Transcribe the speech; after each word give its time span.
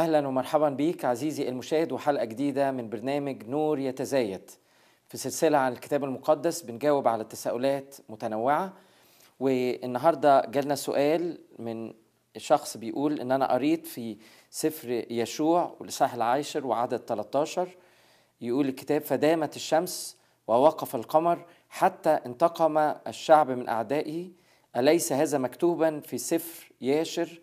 أهلا 0.00 0.28
ومرحبا 0.28 0.68
بيك 0.68 1.04
عزيزي 1.04 1.48
المشاهد 1.48 1.92
وحلقة 1.92 2.24
جديدة 2.24 2.70
من 2.70 2.90
برنامج 2.90 3.44
نور 3.48 3.78
يتزايد. 3.78 4.50
في 5.08 5.16
سلسلة 5.16 5.58
عن 5.58 5.72
الكتاب 5.72 6.04
المقدس 6.04 6.62
بنجاوب 6.62 7.08
على 7.08 7.24
تساؤلات 7.24 7.96
متنوعة. 8.08 8.72
والنهاردة 9.40 10.46
جالنا 10.46 10.74
سؤال 10.74 11.38
من 11.58 11.92
شخص 12.36 12.76
بيقول 12.76 13.20
إن 13.20 13.32
أنا 13.32 13.52
قريت 13.52 13.86
في 13.86 14.16
سفر 14.50 15.04
يشوع 15.10 15.76
والاصحاح 15.80 16.14
العاشر 16.14 16.66
وعدد 16.66 16.98
13 16.98 17.76
يقول 18.40 18.68
الكتاب 18.68 19.00
فدامت 19.00 19.56
الشمس 19.56 20.16
ووقف 20.48 20.94
القمر 20.94 21.46
حتى 21.68 22.10
انتقم 22.10 22.78
الشعب 23.06 23.50
من 23.50 23.68
أعدائه. 23.68 24.30
أليس 24.76 25.12
هذا 25.12 25.38
مكتوبا 25.38 26.00
في 26.00 26.18
سفر 26.18 26.72
ياشر 26.80 27.40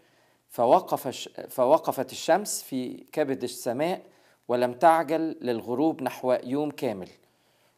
فوقف 0.58 1.30
فوقفت 1.50 2.11
الشمس 2.11 2.61
في 2.63 3.03
كبد 3.11 3.44
السماء 3.44 4.02
ولم 4.47 4.73
تعجل 4.73 5.36
للغروب 5.41 6.03
نحو 6.03 6.38
يوم 6.44 6.72
كامل. 6.72 7.09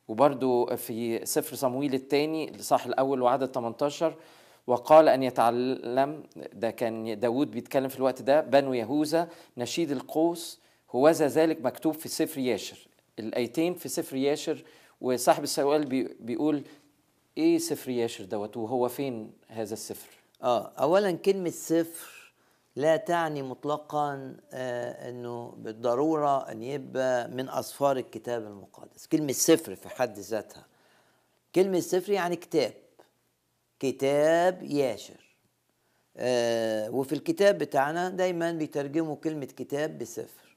وبرضو 0.08 0.76
في 0.76 1.26
سفر 1.26 1.56
صمويل 1.56 1.94
الثاني 1.94 2.56
الصح 2.56 2.86
الأول 2.86 3.22
وعدد 3.22 3.52
18 3.52 4.16
وقال 4.68 5.10
أن 5.10 5.24
يتعلم 5.24 6.24
ده 6.54 6.72
كان 6.72 7.20
داود 7.20 7.52
بيتكلم 7.52 7.88
في 7.88 7.98
الوقت 7.98 8.22
ده 8.22 8.42
بنو 8.42 8.74
يهوذا 8.74 9.30
نشيد 9.58 9.92
القوس 9.92 10.60
هوذا 10.92 11.28
ذلك 11.28 11.66
مكتوب 11.66 11.94
في 11.94 12.10
سفر 12.10 12.40
ياشر. 12.40 12.88
الآيتين 13.20 13.74
في 13.74 13.90
سفر 13.90 14.16
ياشر 14.16 14.64
وصاحب 15.02 15.44
السؤال 15.44 15.86
بيقول 16.20 16.64
إيه 17.38 17.58
سفر 17.58 17.90
ياشر 17.92 18.26
دوت؟ 18.26 18.58
وهو 18.58 18.88
فين 18.88 19.32
هذا 19.48 19.74
السفر؟ 19.74 20.10
آه 20.44 20.72
اولا 20.80 21.12
كلمة 21.12 21.50
سفر 21.50 22.19
لا 22.76 22.98
تعني 22.98 23.42
مطلقا 23.42 24.38
آه 24.52 25.10
إنه 25.10 25.54
بالضرورة 25.58 26.52
أن 26.52 26.64
يبقى 26.64 27.28
من 27.28 27.50
اسفار 27.50 27.98
الكتاب 27.98 28.44
المقدس. 28.44 29.08
كلمة 29.08 29.32
سفر 29.32 29.76
في 29.76 29.90
حد 29.90 30.20
ذاتها. 30.20 30.66
كلمة 31.56 31.80
سفر 31.80 32.12
يعني 32.12 32.36
كتاب. 32.36 32.74
كتاب 33.80 34.64
ياشر. 34.64 35.36
آه 36.18 36.90
وفي 36.90 37.14
الكتاب 37.14 37.58
بتاعنا 37.58 38.10
دايما 38.10 38.52
بيترجموا 38.52 39.16
كلمة 39.16 39.46
كتاب 39.46 39.98
بسفر. 39.98 40.56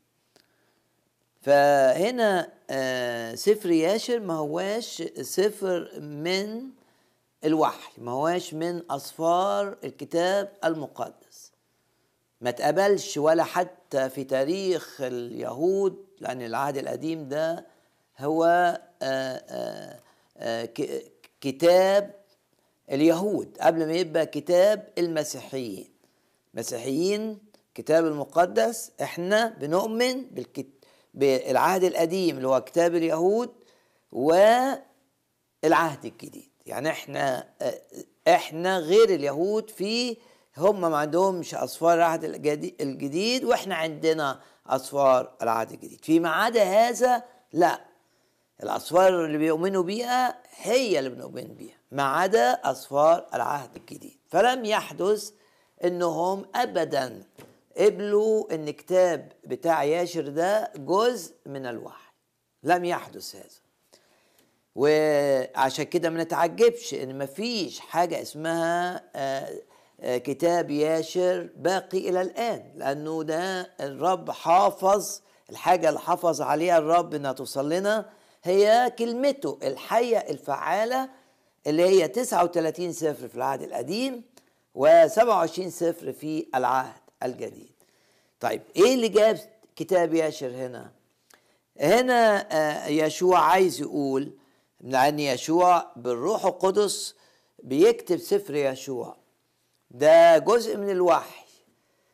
فهنا 1.40 2.48
آه 2.70 3.34
سفر 3.34 3.70
ياشر 3.70 4.20
ما 4.20 4.34
هواش 4.34 5.02
سفر 5.20 6.00
من 6.00 6.62
الوحي 7.44 7.92
ما 8.02 8.12
هواش 8.12 8.54
من 8.54 8.82
أسفار 8.90 9.76
الكتاب 9.84 10.52
المقدس. 10.64 11.21
ما 12.42 12.50
تقبلش 12.50 13.16
ولا 13.16 13.44
حتى 13.44 14.08
في 14.10 14.24
تاريخ 14.24 15.00
اليهود 15.00 16.04
لأن 16.20 16.42
العهد 16.42 16.76
القديم 16.76 17.28
ده 17.28 17.66
هو 18.18 18.44
آآ 19.02 19.98
آآ 20.38 20.68
كتاب 21.40 22.14
اليهود. 22.92 23.56
قبل 23.60 23.86
ما 23.86 23.92
يبقى 23.92 24.26
كتاب 24.26 24.88
المسيحيين. 24.98 25.88
مسيحيين 26.54 27.38
كتاب 27.74 28.06
المقدس 28.06 28.90
إحنا 29.02 29.48
بنؤمن 29.48 30.24
بالعهد 31.14 31.84
القديم 31.84 32.36
اللي 32.36 32.48
هو 32.48 32.60
كتاب 32.60 32.94
اليهود 32.94 33.50
والعهد 34.12 36.04
الجديد. 36.04 36.50
يعني 36.66 36.88
إحنا 36.88 37.48
إحنا 38.28 38.78
غير 38.78 39.08
اليهود 39.14 39.70
في 39.70 40.16
هم 40.56 40.80
ما 40.80 40.96
عندهمش 40.96 41.54
أصفار 41.54 41.94
العهد 41.94 42.24
الجديد 42.80 43.44
وإحنا 43.44 43.74
عندنا 43.74 44.40
أصفار 44.66 45.32
العهد 45.42 45.72
الجديد. 45.72 46.04
فيما 46.04 46.28
عدا 46.30 46.62
هذا 46.62 47.22
لا. 47.52 47.80
الأصفار 48.62 49.24
اللي 49.24 49.38
بيؤمنوا 49.38 49.82
بيها 49.82 50.42
هي 50.56 50.98
اللي 50.98 51.10
بنؤمن 51.10 51.44
بيها 51.44 51.76
ما 51.90 52.02
عدا 52.02 52.50
أصفار 52.52 53.26
العهد 53.34 53.76
الجديد. 53.76 54.18
فلم 54.28 54.64
يحدث 54.64 55.30
إنهم 55.84 56.44
ابدا 56.54 57.22
قبلوا 57.76 58.54
إن 58.54 58.70
كتاب 58.70 59.32
بتاع 59.44 59.84
ياشر 59.84 60.28
ده 60.28 60.72
جزء 60.76 61.34
من 61.46 61.66
الوحي. 61.66 62.12
لم 62.62 62.84
يحدث 62.84 63.36
هذا. 63.36 63.62
وعشان 64.74 65.84
كده 65.84 66.10
ما 66.10 66.22
نتعجبش 66.22 66.94
إن 66.94 67.18
مفيش 67.18 67.80
حاجة 67.80 68.22
اسمها 68.22 69.02
كتاب 70.04 70.70
ياشر 70.70 71.48
باقي 71.56 71.98
إلى 72.08 72.22
الآن 72.22 72.72
لأنه 72.76 73.22
ده 73.22 73.60
الرب 73.80 74.30
حافظ 74.30 75.20
الحاجة 75.50 75.88
اللي 75.88 76.00
حافظ 76.00 76.40
عليها 76.42 76.78
الرب 76.78 77.14
إنها 77.14 77.32
توصل 77.32 77.68
لنا 77.72 78.10
هي 78.44 78.92
كلمته 78.98 79.58
الحية 79.62 80.16
الفعالة 80.18 81.08
اللي 81.66 81.82
هي 81.82 82.08
39 82.08 82.92
سفر 82.92 83.28
في 83.28 83.34
العهد 83.34 83.62
القديم 83.62 84.22
و27 84.78 85.68
سفر 85.68 86.12
في 86.12 86.46
العهد 86.54 87.00
الجديد. 87.22 87.72
طيب 88.40 88.62
إيه 88.76 88.94
اللي 88.94 89.08
جاب 89.08 89.38
كتاب 89.76 90.14
ياشر 90.14 90.48
هنا؟ 90.50 90.90
هنا 91.80 92.88
يشوع 92.88 93.38
عايز 93.38 93.80
يقول 93.80 94.32
لأن 94.80 95.18
يشوع 95.20 95.86
بالروح 95.96 96.44
القدس 96.46 97.14
بيكتب 97.62 98.16
سفر 98.16 98.54
يشوع. 98.54 99.16
ده 99.94 100.38
جزء 100.38 100.76
من 100.76 100.90
الوحي. 100.90 101.42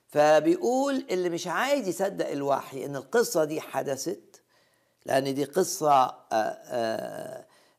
فبيقول 0.09 1.07
اللي 1.11 1.29
مش 1.29 1.47
عايز 1.47 1.89
يصدق 1.89 2.29
الوحي 2.29 2.85
إن 2.85 2.97
القصة 2.97 3.45
دي 3.45 3.61
حدثت 3.61 4.43
لأن 5.07 5.35
دي 5.35 5.45
قصة 5.45 6.15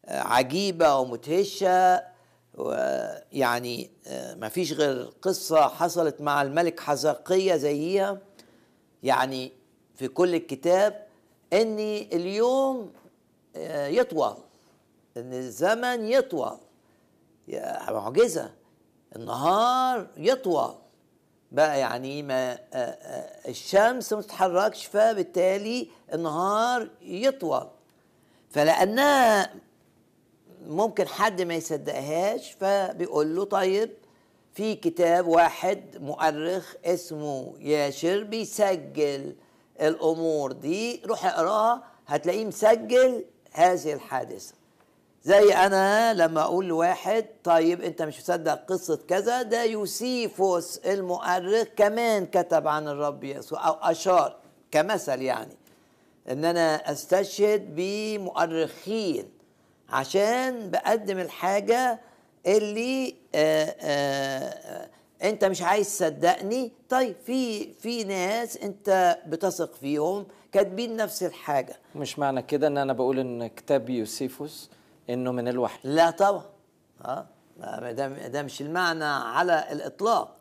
عجيبة 0.08 0.96
ومدهشة 0.98 2.04
يعني 3.32 3.92
ما 4.38 4.50
فيش 4.50 4.74
غير 4.74 5.04
قصة 5.22 5.68
حصلت 5.68 6.22
مع 6.22 6.42
الملك 6.42 6.80
حزقية 6.80 7.56
زيها. 7.56 8.22
يعني 9.04 9.52
في 9.96 10.08
كل 10.08 10.36
الكتاب 10.36 11.08
إن 11.54 11.80
اليوم 12.14 12.94
يطول 13.66 14.38
إن 15.18 15.34
الزمن 15.34 16.06
يطول. 16.06 16.58
معجزة. 17.90 18.59
النهار 19.16 20.08
يطول 20.17 20.76
بقى 21.52 21.79
يعني 21.79 22.23
ما 22.23 22.59
الشمس 23.47 24.14
ما 24.14 24.22
تتحركش 24.22 24.85
فبالتالي 24.85 25.88
النهار 26.14 26.90
يطول 27.02 27.67
فلانها 28.50 29.53
ممكن 30.67 31.08
حد 31.08 31.41
ما 31.41 31.53
يصدقهاش 31.56 32.52
فبيقول 32.52 33.35
له 33.35 33.44
طيب 33.44 33.90
في 34.53 34.76
كتاب 34.76 35.28
واحد 35.28 35.97
مؤرخ 36.02 36.73
اسمه 36.85 37.53
ياشر 37.59 38.23
بيسجل 38.23 39.35
الأمور 39.82 40.52
دي 40.52 41.02
روح 41.06 41.26
اقراها 41.26 41.84
هتلاقيه 42.08 42.46
مسجل 42.46 43.26
هذه 43.52 43.94
الحادثة. 43.94 44.53
زي 45.24 45.54
أنا 45.54 46.14
لما 46.14 46.42
أقول 46.42 46.66
لواحد 46.68 47.26
طيب 47.44 47.82
أنت 47.82 48.02
مش 48.02 48.20
مصدق 48.20 48.66
قصة 48.66 49.00
كذا 49.08 49.42
ده 49.42 49.64
يوسيفوس 49.64 50.78
المؤرخ 50.78 51.68
كمان 51.78 52.26
كتب 52.26 52.68
عن 52.68 52.88
الرب 52.88 53.24
يسوع 53.24 53.68
أو 53.68 53.74
أشار 53.74 54.36
كمثل 54.72 55.22
يعني 55.22 55.58
إن 56.30 56.46
أنا 56.46 56.92
أستشهد 56.92 57.76
بمؤرخين 57.76 59.26
عشان 59.90 60.70
بقدم 60.72 61.20
الحاجة 61.20 62.00
اللي 62.48 63.16
آآ 63.36 63.76
آآ 63.82 64.90
أنت 65.24 65.46
مش 65.46 65.62
عايز 65.62 65.88
تصدقني. 65.98 66.72
طيب 66.90 67.16
في 67.26 67.74
في 67.74 68.04
ناس 68.04 68.58
أنت 68.58 69.18
بتثق 69.28 69.74
فيهم 69.74 70.26
كاتبين 70.52 70.96
نفس 70.96 71.24
الحاجة. 71.24 71.76
مش 71.96 72.20
معنى 72.20 72.42
كده 72.42 72.68
إن 72.68 72.78
أنا 72.78 72.94
بقول 72.94 73.20
إن 73.20 73.48
كتاب 73.48 73.90
يوسيفوس 73.90 74.70
إنه 75.09 75.32
من 75.32 75.47
الوحي. 75.47 75.79
لا 75.84 76.09
طبعا. 76.09 76.44
آه. 77.06 77.26
ده 78.28 78.44
مش 78.44 78.61
المعنى 78.61 79.06
على 79.06 79.67
الإطلاق. 79.72 80.35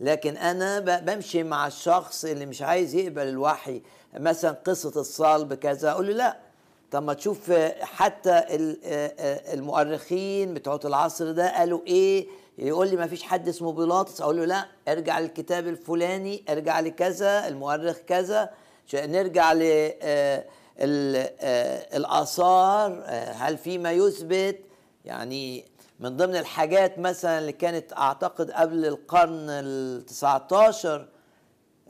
لكن 0.00 0.36
أنا 0.36 0.98
بمشي 0.98 1.42
مع 1.42 1.66
الشخص 1.66 2.24
اللي 2.24 2.46
مش 2.46 2.62
عايز 2.62 2.94
يقبل 2.94 3.28
الوحي. 3.28 3.82
مثلا 4.14 4.50
قصة 4.50 5.00
الصلب 5.00 5.54
كذا. 5.54 5.90
أقول 5.90 6.06
له 6.06 6.12
لا. 6.12 6.36
طب 6.90 7.02
ما 7.02 7.14
تشوف 7.14 7.52
حتى 7.80 8.42
المؤرخين 9.52 10.54
بتوع 10.54 10.80
العصر 10.84 11.30
ده 11.30 11.56
قالوا 11.56 11.80
إيه؟ 11.86 12.26
يقول 12.58 12.88
لي 12.88 12.96
ما 12.96 13.06
فيش 13.06 13.22
حد 13.22 13.48
اسمه 13.48 13.72
بيلاطس. 13.72 14.20
أقول 14.20 14.36
له 14.36 14.44
لا. 14.44 14.66
ارجع 14.88 15.18
للكتاب 15.18 15.66
الفلاني. 15.68 16.44
ارجع 16.48 16.80
لكذا. 16.80 17.48
المؤرخ 17.48 17.96
كذا. 17.96 18.50
نرجع 18.94 19.52
ل 19.52 19.62
الآثار 21.94 23.04
هل 23.36 23.58
في 23.58 23.78
ما 23.78 23.92
يثبت؟ 23.92 24.58
يعني 25.04 25.64
من 26.00 26.16
ضمن 26.16 26.36
الحاجات 26.36 26.98
مثلا 26.98 27.38
اللي 27.38 27.52
كانت 27.52 27.92
أعتقد 27.92 28.50
قبل 28.50 28.86
القرن 28.86 29.46
ال 29.50 30.06
19 30.06 31.08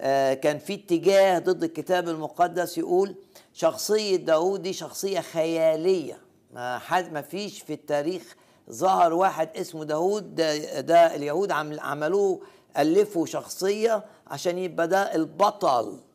آه، 0.01 0.35
كان 0.35 0.59
في 0.59 0.75
اتجاه 0.75 1.39
ضد 1.39 1.65
الكتاب 1.65 2.09
المقدس 2.09 2.79
يقول 2.79 3.15
شخصية 3.55 4.17
داود 4.17 4.63
دي 4.63 4.73
شخصية 4.73 5.21
خيالية. 5.21 6.19
ما 6.53 6.79
حد 6.79 7.13
ما 7.13 7.23
فيش 7.23 7.63
في 7.63 7.73
التاريخ 7.73 8.37
ظهر 8.71 9.13
واحد 9.13 9.57
اسمه 9.57 9.85
داود 9.85 10.35
ده, 10.35 10.81
ده 10.81 11.15
اليهود 11.15 11.51
عمل 11.53 11.81
عملوه 11.81 12.41
ألفوا 12.79 13.27
شخصية 13.27 14.05
عشان 14.27 14.59
يبقى 14.59 14.89
ده 14.89 15.15
البطل. 15.15 15.69
آه، 15.69 15.97
آه، 15.97 16.08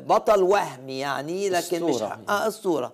بطل 0.00 0.42
وهمي 0.42 0.98
يعني 0.98 1.48
لكن 1.48 1.82
مش. 1.82 2.02
آه 2.02 2.48
اسطوره 2.48 2.92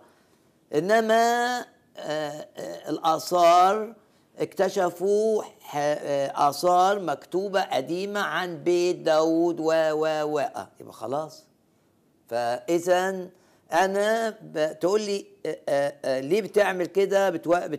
إنما 0.74 1.58
آه، 1.96 2.46
آه، 2.56 2.90
الآثار 2.90 3.94
اكتشفوا 4.38 5.42
آه، 5.74 6.48
آثار 6.50 7.00
مكتوبة 7.00 7.62
قديمة 7.62 8.20
عن 8.20 8.62
بيت 8.64 8.96
داود 8.96 9.60
و 9.60 9.64
و 9.92 10.22
و 10.24 10.38
آه، 10.38 10.68
يبقى 10.80 10.92
خلاص. 10.92 11.44
فإذا 12.28 13.28
أنا 13.72 14.34
بتقول 14.42 15.00
لي 15.00 15.26
آه، 15.46 15.56
آه، 15.68 15.94
آه، 16.04 16.20
ليه 16.20 16.42
بتعمل 16.42 16.86
كده؟ 16.86 17.30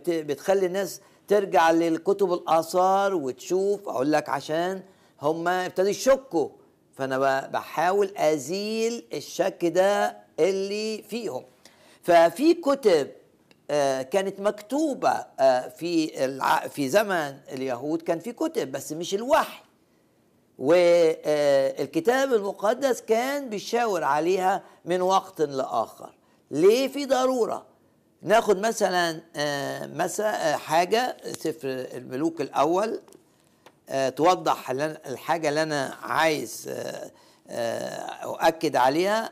بتخلي 0.08 0.66
الناس 0.66 1.00
ترجع 1.28 1.70
للكتب 1.70 2.32
الآثار 2.32 3.14
وتشوف. 3.14 3.88
أقول 3.88 4.12
لك 4.12 4.28
عشان 4.28 4.82
هم 5.22 5.48
ابتدوا 5.48 5.90
يشكوا. 5.90 6.48
فأنا 6.96 7.46
بحاول 7.46 8.12
أزيل 8.16 9.04
الشك 9.12 9.64
ده 9.64 10.16
اللي 10.40 11.02
فيهم. 11.02 11.44
ففي 12.02 12.54
كتب 12.54 13.10
آه، 13.70 14.02
كانت 14.02 14.40
مكتوبة 14.40 15.10
آه، 15.40 15.68
في 15.68 16.08
في 16.68 16.88
زمن 16.88 17.36
اليهود 17.52 18.02
كان 18.02 18.18
في 18.18 18.32
كتب 18.32 18.72
بس 18.72 18.92
مش 18.92 19.14
الوحي. 19.14 19.62
والكتاب 20.58 22.32
المقدس 22.32 23.00
كان 23.00 23.48
بيشاور 23.48 24.04
عليها 24.04 24.62
من 24.84 25.00
وقت 25.02 25.40
لآخر. 25.40 26.14
ليه 26.50 26.88
في 26.88 27.06
ضرورة؟ 27.06 27.66
ناخد 28.22 28.58
مثلا 28.58 29.20
آه، 29.36 29.86
مثلا 29.86 30.52
آه، 30.54 30.56
حاجة 30.56 31.16
سفر 31.32 31.68
الملوك 31.68 32.40
الأول. 32.40 32.88
آه، 32.94 33.00
توضح 34.16 34.70
اللي 34.70 34.94
أنا- 34.94 35.08
الحاجة 35.08 35.48
اللي 35.48 35.62
أنا 35.62 35.94
عايز 36.02 36.68
آه، 36.68 37.10
آه، 37.48 37.98
أؤكد 38.24 38.76
عليها. 38.76 39.30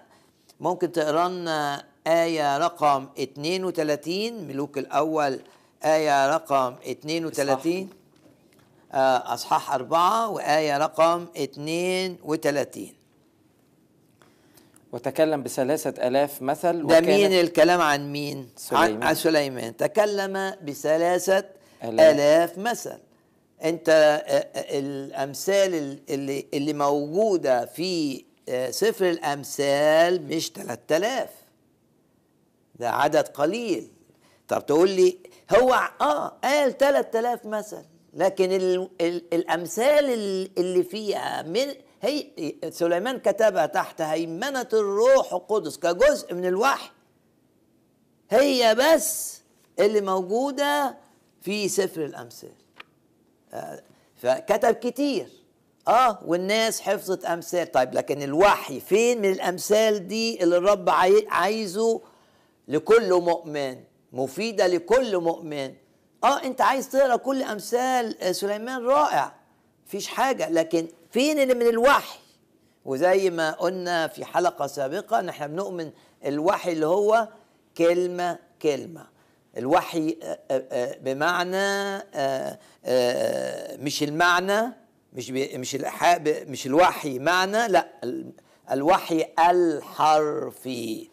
ممكن 0.61 0.93
تقرا 0.93 1.29
لنا 1.29 1.85
آية 2.07 2.59
رقم 2.59 3.09
32 3.19 4.49
ملوك 4.49 4.79
الأول 4.79 5.41
آية 5.85 6.35
رقم 6.35 6.75
32 6.87 7.91
آه، 8.93 9.35
أصحاح 9.35 9.73
أربعة 9.73 10.29
وآية 10.29 10.79
رقم 10.79 11.27
32 11.37 12.95
وتكلم 14.93 15.43
بثلاثة 15.43 16.07
آلاف 16.09 16.43
مثل 16.43 16.87
ده 16.87 17.01
مين 17.01 17.33
الكلام 17.33 17.81
عن 17.81 18.13
مين؟ 18.13 18.49
سليمان. 18.57 19.03
عن 19.03 19.15
سليمان. 19.15 19.77
تكلم 19.77 20.55
بثلاثة 20.63 21.45
آلاف. 21.85 22.15
آلاف 22.15 22.59
مثل. 22.59 22.99
أنت 23.65 23.89
آه، 23.89 23.95
آه، 23.95 24.79
الأمثال 24.79 25.99
اللي 26.11 26.47
اللي 26.55 26.73
موجودة 26.73 27.65
في 27.67 28.25
آه، 28.49 28.71
سفر 28.71 29.11
الأمثال 29.11 30.23
مش 30.23 30.51
3000 30.51 31.31
ده 32.75 32.91
عدد 32.91 33.29
قليل. 33.29 33.91
طب 34.49 34.67
تقول 34.67 34.91
لي 34.91 35.19
هو 35.59 35.75
آه 36.01 36.29
قال 36.29 36.79
3000 36.79 37.47
مثل 37.47 37.83
لكن 38.15 38.53
ال 38.53 38.91
ال 39.01 39.35
الامثال 39.35 40.05
ال- 40.15 40.51
اللي 40.59 40.83
فيها 40.85 41.43
من 41.43 41.75
هي 42.03 42.27
سليمان 42.71 43.19
كتبها 43.19 43.67
تحت 43.67 44.01
هيمنة 44.01 44.69
الروح 44.73 45.33
القدس 45.33 45.79
كجزء 45.79 46.35
من 46.35 46.45
الوحي. 46.47 46.91
هي 48.31 48.75
بس 48.75 49.41
اللي 49.79 50.01
موجودة 50.01 50.97
في 51.41 51.69
سفر 51.69 52.05
الامثال. 52.05 52.53
فكتب 54.17 54.75
كتير. 54.75 55.27
آه 55.89 56.19
والناس 56.27 56.81
حفظت 56.81 57.25
أمثال. 57.25 57.73
طيب 57.73 57.95
لكن 57.95 58.23
الوحي 58.23 58.81
فين؟ 58.81 59.21
من 59.23 59.33
الأمثال 59.33 60.09
دي 60.09 60.43
اللي 60.43 60.57
الرب 60.57 60.91
عاي- 60.91 61.27
عايزه 61.31 62.01
لكل 62.69 63.13
مؤمن 63.15 63.77
مفيدة 64.13 64.67
لكل 64.67 65.19
مؤمن. 65.19 65.75
آه 66.25 66.43
أنت 66.45 66.61
عايز 66.61 66.89
تقرأ 66.89 67.17
كل 67.17 67.43
أمثال 67.43 68.23
آه، 68.23 68.33
سليمان 68.33 68.85
رائع. 68.87 69.33
مفيش 69.87 70.07
حاجة. 70.09 70.49
لكن 70.49 70.89
فين 71.11 71.39
اللي 71.39 71.55
من 71.55 71.67
الوحي؟ 71.67 72.19
وزي 72.85 73.31
ما 73.31 73.51
قلنا 73.51 74.07
في 74.07 74.25
حلقة 74.25 74.67
سابقة 74.67 75.19
ان 75.19 75.29
إحنا 75.29 75.47
بنؤمن 75.47 75.91
الوحي 76.27 76.73
اللي 76.73 76.87
هو 76.87 77.29
كلمة 77.79 78.39
كلمة. 78.63 79.07
الوحي 79.57 80.19
آه، 80.23 80.39
آه، 80.51 80.65
آه، 80.73 80.97
بمعنى 81.01 81.97
مش 83.85 84.03
المعنى 84.03 84.73
مش 85.13 85.31
مش 85.31 85.75
مش 86.49 86.67
الوحي 86.67 87.19
معنى 87.19 87.69
لا 87.69 87.87
ال- 88.05 88.33
الوحي 88.71 89.27
الحرفي. 89.51 91.09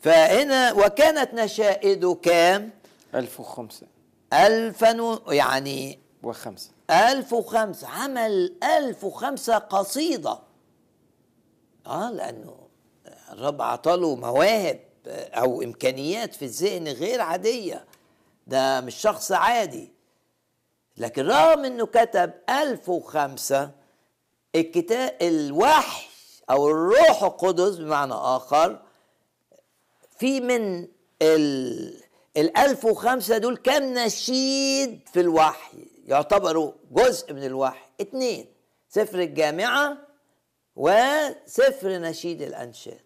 فهنا 0.00 0.72
وكانت 0.72 1.34
نشائده 1.34 2.18
كام؟ 2.22 2.70
ألف 3.14 3.40
وخمسة. 3.40 3.86
ألفا 4.32 5.00
و- 5.02 5.32
يعني 5.32 5.98
وخمسة. 6.22 6.70
ألف 6.90 7.32
وخمسة. 7.32 7.88
عمل 7.88 8.54
ألف 8.78 9.04
وخمسة 9.04 9.58
قصيدة. 9.58 10.38
آه 11.86 12.10
لأنه 12.10 12.54
الرب 13.32 13.62
عطاله 13.62 14.16
مواهب. 14.16 14.80
أو 15.08 15.62
إمكانيات 15.62 16.34
في 16.34 16.44
الذهن 16.44 16.88
غير 16.88 17.20
عادية. 17.20 17.84
ده 18.46 18.80
مش 18.80 18.94
شخص 18.94 19.32
عادي. 19.32 19.92
لكن 20.96 21.26
رغم 21.26 21.64
أنه 21.64 21.86
كتب 21.86 22.32
ألف 22.50 22.88
وخمسة 22.88 23.70
الكتاب 24.54 25.16
الوحي 25.22 26.06
أو 26.50 26.68
الروح 26.68 27.22
القدس 27.22 27.76
بمعنى 27.76 28.12
آخر 28.14 28.82
في 30.18 30.40
من 30.40 30.88
ال 31.22 32.04
الألف 32.36 32.84
وخمسة 32.84 33.38
دول 33.38 33.56
كم 33.56 33.82
نشيد 33.82 35.00
في 35.12 35.20
الوحي. 35.20 35.86
يعتبروا 36.04 36.72
جزء 36.90 37.32
من 37.32 37.44
الوحي. 37.44 37.84
اتنين 38.00 38.46
سفر 38.88 39.18
الجامعة 39.20 39.98
وسفر 40.76 41.88
نشيد 41.88 42.42
الأنشاد. 42.42 43.03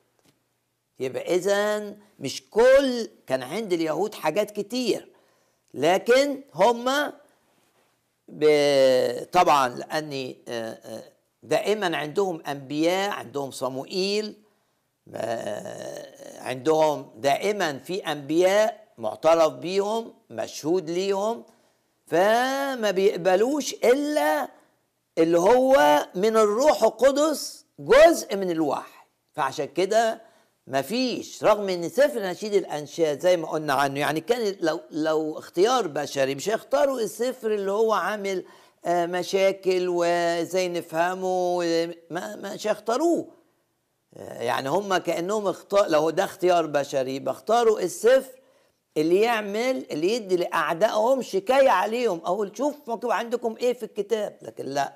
يبقى 1.00 1.34
إذا 1.34 1.94
مش 2.18 2.50
كل 2.50 3.08
كان 3.26 3.42
عند 3.42 3.72
اليهود 3.72 4.14
حاجات 4.14 4.50
كتير 4.50 5.08
لكن 5.74 6.40
هم 6.54 7.12
ب- 8.28 9.24
طبعا 9.32 9.68
لأني 9.68 10.36
آه، 10.48 10.72
آه، 10.72 11.02
دائما 11.42 11.96
عندهم 11.96 12.42
أنبياء 12.46 13.10
عندهم 13.10 13.50
صموئيل 13.50 14.36
آه، 15.14 16.40
عندهم 16.42 17.10
دائما 17.16 17.78
في 17.78 17.98
أنبياء 18.12 18.88
معترف 18.98 19.52
بيهم 19.52 20.14
مشهود 20.30 20.90
ليهم 20.90 21.44
فما 22.06 22.90
بيقبلوش 22.90 23.72
إلا 23.74 24.48
اللي 25.18 25.38
هو 25.38 26.06
من 26.14 26.36
الروح 26.36 26.82
القدس 26.82 27.66
جزء 27.78 28.36
من 28.36 28.50
الوحي. 28.50 28.98
فعشان 29.32 29.64
كده 29.64 30.20
مفيش 30.70 31.44
رغم 31.44 31.68
إن 31.68 31.88
سفر 31.88 32.20
نشيد 32.22 32.54
الأنشاد 32.54 33.20
زي 33.20 33.36
ما 33.36 33.48
قلنا 33.48 33.72
عنه 33.74 34.00
يعني 34.00 34.20
كان 34.20 34.56
لو 34.60 34.80
لو 34.90 35.38
اختيار 35.38 35.86
بشري 35.86 36.34
مش 36.34 36.48
هيختاروا 36.48 37.00
السفر 37.00 37.54
اللي 37.54 37.70
هو 37.72 37.92
عامل 37.92 38.44
آه، 38.84 39.06
مشاكل 39.06 39.88
وإزاي 39.88 40.68
نفهمه 40.68 41.58
ما 42.10 42.36
مش 42.54 42.66
هيختاروه. 42.66 43.28
يعني 44.16 44.68
هم 44.68 44.96
كأنهم 44.96 45.46
اختار 45.46 45.86
لو 45.88 46.10
ده 46.10 46.24
اختيار 46.24 46.66
بشري 46.66 47.18
بيختاروا 47.18 47.80
السفر 47.80 48.40
اللي 48.96 49.20
يعمل 49.20 49.86
اللي 49.90 50.14
يدي 50.14 50.36
لأعدائهم 50.36 51.22
شكاية 51.22 51.70
عليهم. 51.70 52.20
أو 52.20 52.54
شوف 52.54 52.74
مكتوب 52.86 53.10
عندكم 53.10 53.56
إيه 53.60 53.72
في 53.72 53.82
الكتاب. 53.82 54.38
لكن 54.42 54.64
لا 54.64 54.92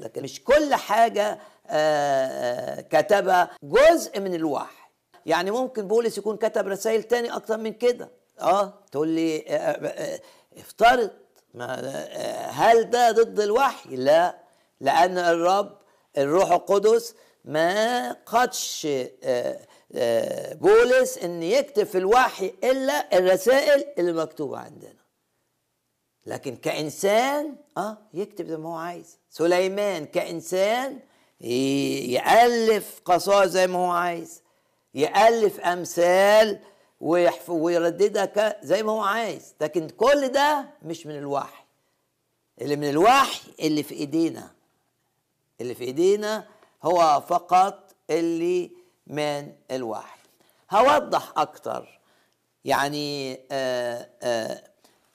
لكن 0.00 0.22
مش 0.22 0.44
كل 0.44 0.74
حاجة 0.74 1.38
آه، 1.66 2.80
كتبها 2.80 3.50
جزء 3.62 4.20
من 4.20 4.34
الوحي. 4.34 4.82
يعني 5.26 5.50
ممكن 5.50 5.88
بولس 5.88 6.18
يكون 6.18 6.36
كتب 6.36 6.68
رسائل 6.68 7.02
تاني 7.02 7.36
أكتر 7.36 7.56
من 7.58 7.72
كده. 7.72 8.10
آه 8.40 8.74
تقول 8.92 9.08
لي 9.08 9.44
آه، 9.48 9.52
آه، 9.56 10.20
افترض 10.58 11.10
ما 11.54 11.74
هل 12.50 12.90
ده 12.90 13.10
ضد 13.10 13.40
الوحي؟ 13.40 13.96
لا 13.96 14.38
لأن 14.80 15.18
الرب 15.18 15.78
الروح 16.18 16.50
القدس 16.52 17.14
ما 17.44 18.12
قدش 18.12 18.86
بولس 20.54 21.18
إن 21.18 21.42
يكتب 21.42 21.84
في 21.84 21.98
الوحي 21.98 22.54
إلا 22.64 23.18
الرسائل 23.18 23.84
اللي 23.98 24.12
مكتوبة 24.12 24.58
عندنا. 24.58 25.02
لكن 26.26 26.56
كإنسان 26.56 27.56
آه 27.76 27.98
يكتب 28.14 28.46
زي 28.48 28.56
ما 28.56 28.68
هو 28.68 28.74
عايز. 28.76 29.18
سليمان 29.30 30.06
كإنسان 30.06 30.92
ي- 30.92 31.02
يألف 31.42 33.00
قصائد 33.04 33.48
زي 33.50 33.66
ما 33.66 33.78
هو 33.78 33.90
عايز 33.90 34.42
يألف 34.94 35.60
أمثال 35.60 36.60
ويرددها 37.48 38.56
زي 38.62 38.82
ما 38.82 38.92
هو 38.92 39.00
عايز. 39.00 39.54
لكن 39.60 39.88
كل 39.88 40.28
ده 40.28 40.68
مش 40.82 41.06
من 41.06 41.18
الوحي. 41.18 41.62
اللي 42.60 42.76
من 42.76 42.88
الوحي 42.90 43.40
اللي 43.60 43.82
في 43.82 43.94
إيدينا. 43.94 44.50
اللي 45.60 45.74
في 45.74 45.84
إيدينا 45.84 46.46
هو 46.82 47.22
فقط 47.28 47.94
اللي 48.10 48.70
من 49.06 49.52
الوحي. 49.70 50.18
هوضح 50.70 51.32
أكتر. 51.36 52.00
يعني 52.64 53.40
آآ 53.52 54.08
آآ 54.22 54.64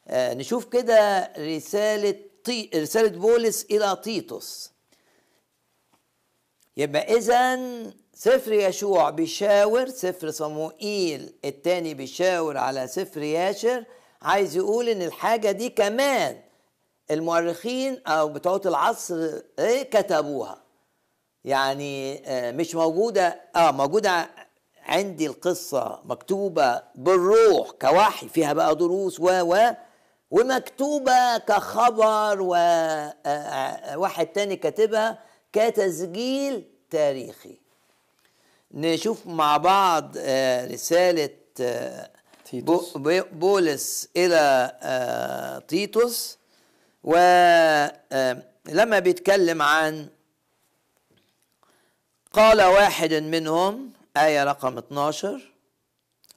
آآ 0.08 0.34
نشوف 0.34 0.66
كده 0.66 1.32
رسالة 1.38 2.16
طي... 2.44 2.70
رسالة 2.76 3.10
بولس 3.20 3.66
إلى 3.72 3.98
تيتوس. 4.04 4.72
يبقى 6.78 7.14
إذا 7.18 7.60
سفر 8.14 8.54
يشوع 8.54 9.10
بيشاور 9.10 9.88
سفر 9.90 10.32
صموئيل 10.32 11.34
التاني 11.46 11.94
بيشاور 11.94 12.58
على 12.58 12.88
سفر 12.88 13.22
ياشر. 13.22 13.84
عايز 14.22 14.56
يقول 14.58 14.90
إن 14.90 15.02
الحاجة 15.02 15.52
دي 15.52 15.70
كمان 15.70 16.38
المؤرخين 17.12 18.02
أو 18.08 18.30
بتوع 18.30 18.62
العصر 18.66 19.42
إيه 19.60 19.84
كتبوها. 19.84 20.64
يعني 21.44 22.24
آه، 22.26 22.52
مش 22.52 22.76
موجودة 22.76 23.42
آه 23.56 23.72
موجودة 23.72 24.30
عندي 24.84 25.28
القصة 25.28 26.00
مكتوبة 26.06 26.82
بالروح 26.96 27.72
كوحي 27.72 28.28
فيها 28.30 28.54
بقى 28.54 28.76
دروس 28.76 29.20
و 29.20 29.30
و 29.30 29.58
ومكتوبة 30.32 31.38
كخبر 31.38 32.42
وواحد 33.96 34.28
تاني 34.28 34.56
كاتبها 34.56 35.20
كتسجيل 35.54 36.64
تاريخي. 36.90 37.58
نشوف 38.74 39.28
مع 39.28 39.58
بعض 39.58 40.14
آه، 40.18 40.68
رسالة 40.68 41.30
آه، 41.62 42.10
تيتوس. 42.46 42.98
بو- 42.98 43.24
بولس 43.32 44.10
إلى 44.18 44.72
آه، 44.84 45.60
تيتوس. 45.60 46.38
ولما 47.04 49.00
بيتكلم 49.00 49.62
عن 49.62 50.08
قال 52.34 52.62
واحد 52.64 53.14
منهم 53.14 53.92
آية 54.18 54.44
رقم 54.44 54.78
12 54.78 55.52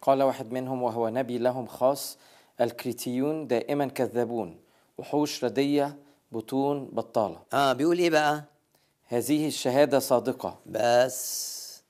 قال 0.03 0.23
واحد 0.23 0.53
منهم 0.53 0.83
وهو 0.83 1.09
نبي 1.09 1.39
لهم 1.39 1.67
خاص 1.67 2.19
الكريتيون 2.61 3.47
دائما 3.47 3.87
كذابون 3.87 4.61
وحوش 4.99 5.45
ردية 5.45 5.97
بطون 6.33 6.85
بطالة. 6.85 7.43
آه 7.53 7.73
بيقول 7.73 7.99
إيه 7.99 8.11
بقى؟ 8.11 8.45
هذه 9.13 9.47
الشهادة 9.47 9.99
صادقة. 9.99 10.59
بس 10.67 11.83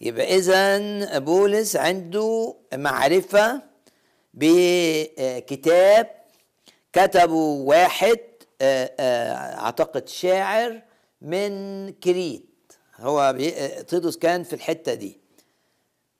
يبقى 0.00 0.36
إذا 0.36 1.18
بولس 1.18 1.76
عنده 1.76 2.56
معرفة 2.74 3.62
بكتاب 4.34 6.10
كتبه 6.92 7.34
واحد 7.34 8.18
آه، 8.60 8.90
آه، 9.00 9.32
أعتقد 9.58 10.08
شاعر 10.08 10.82
من 11.22 11.92
كريت. 11.92 12.72
هو 12.96 13.20
آه، 13.20 13.80
تيتوس 13.80 14.16
كان 14.16 14.42
في 14.42 14.52
الحتة 14.52 14.94
دي. 14.94 15.20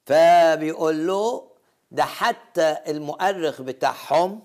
فبيقول 0.06 1.06
له 1.06 1.50
ده 1.90 2.04
حتى 2.04 2.76
المؤرخ 2.88 3.62
بتاعهم 3.62 4.42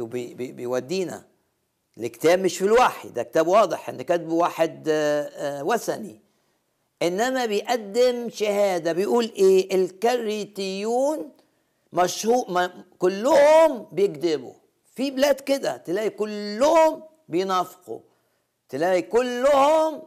بيودينا. 0.00 1.24
الكتاب 1.98 2.38
مش 2.38 2.58
في 2.58 2.64
الوحي 2.64 3.08
ده 3.08 3.22
كتاب 3.22 3.46
واضح 3.46 3.88
إن 3.88 4.02
كاتبه 4.02 4.34
واحد 4.34 4.88
آه، 4.88 5.22
آه، 5.22 5.64
وثني. 5.64 6.20
إنما 7.02 7.46
بيقدم 7.46 8.30
شهادة 8.30 8.92
بيقول 8.92 9.32
إيه؟ 9.36 9.74
الكريتيون 9.74 11.30
مشهور 11.92 12.70
كلهم 12.98 13.86
بيكذبوا. 13.92 14.52
في 14.94 15.10
بلاد 15.10 15.40
كده 15.40 15.76
تلاقي 15.76 16.10
كلهم 16.10 17.02
بينافقوا. 17.28 18.00
تلاقي 18.68 19.02
كلهم 19.02 20.02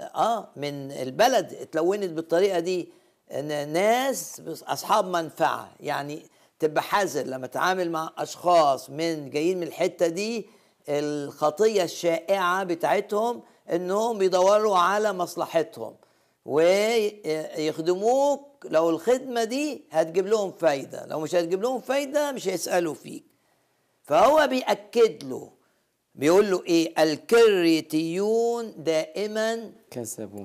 آه 0.00 0.48
من 0.56 0.92
البلد 0.92 1.52
اتلونت 1.54 2.10
بالطريقة 2.10 2.58
دي 2.58 2.88
إن 3.32 3.68
ناس 3.72 4.42
أصحاب 4.66 5.04
منفعة. 5.08 5.72
يعني 5.80 6.22
تبقى 6.58 6.82
حذر 6.82 7.22
لما 7.26 7.46
تتعامل 7.46 7.90
مع 7.90 8.12
أشخاص 8.18 8.90
من 8.90 9.30
جايين 9.30 9.56
من 9.60 9.66
الحتة 9.66 10.06
دي 10.06 10.46
الخطية 10.88 11.82
الشائعة 11.82 12.64
بتاعتهم 12.64 13.42
إنهم 13.72 14.18
بيدوروا 14.18 14.76
على 14.78 15.12
مصلحتهم 15.12 15.94
ويخدموك 17.56 18.48
لو 18.64 18.90
الخدمة 18.90 19.44
دي 19.44 19.84
هتجيب 19.90 20.26
لهم 20.26 20.52
فايدة 20.52 21.06
لو 21.06 21.20
مش 21.20 21.34
هتجيب 21.34 21.62
لهم 21.62 21.80
فايدة 21.80 22.32
مش 22.32 22.48
هيسألوا 22.48 22.94
فيك. 22.94 23.24
فهو 24.02 24.46
بيأكد 24.46 25.24
له 25.24 25.50
بيقول 26.14 26.50
له 26.50 26.62
إيه؟ 26.64 27.02
الكريتيون 27.02 28.74
دائما 28.76 29.72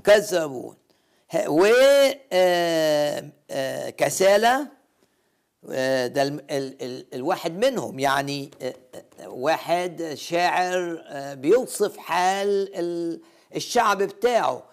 كذبون. 0.02 0.76
ه- 1.32 1.50
و 1.50 1.66
آه، 2.32 3.90
كسالى 3.90 4.48
آه، 4.56 4.68
ده 6.08 6.22
ال- 6.24 6.52
ال- 6.52 6.82
ال- 6.84 7.06
الواحد 7.14 7.66
منهم. 7.66 8.00
يعني 8.00 8.52
آه، 8.62 8.74
آه، 9.20 9.28
واحد 9.30 10.12
شاعر 10.14 11.04
آه، 11.08 11.34
بيوصف 11.34 11.98
حال 11.98 12.76
ال- 12.76 13.22
الشعب 13.56 13.98
بتاعه 14.04 14.64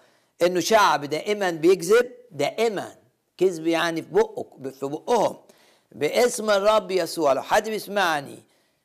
إنه 0.41 0.59
شعب 0.59 1.05
دائما 1.05 1.51
بيكذب 1.51 2.11
دائما. 2.31 2.95
كذب 3.37 3.67
يعني 3.67 4.01
في 4.01 4.07
بقه 4.11 4.45
في 4.79 4.85
بقهم. 4.87 5.37
باسم 5.91 6.49
الرب 6.49 6.91
يسوع. 6.91 7.33
لو 7.33 7.41
حد 7.41 7.69
بيسمعني 7.69 8.39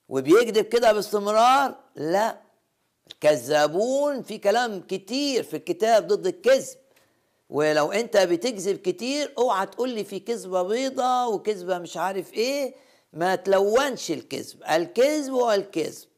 وبيكذب 0.08 0.64
كده 0.64 0.92
باستمرار 0.92 1.74
لا. 1.96 2.36
كذابون 3.20 4.22
في 4.22 4.38
كلام 4.38 4.80
كتير 4.80 5.42
في 5.42 5.56
الكتاب 5.56 6.06
ضد 6.06 6.26
الكذب. 6.26 6.76
ولو 7.50 7.92
انت 7.92 8.16
بتكذب 8.16 8.76
كتير 8.76 9.32
اوعى 9.38 9.66
تقول 9.66 9.90
لي 9.90 10.04
في 10.04 10.20
كذبة 10.20 10.62
بيضة 10.62 11.26
وكذبة 11.28 11.78
مش 11.78 11.96
عارف 11.96 12.32
إيه. 12.34 12.74
ما 13.12 13.34
تلونش 13.34 14.10
الكذب. 14.10 14.62
الكذب 14.70 15.32
هو 15.32 15.52
الكذب. 15.52 16.08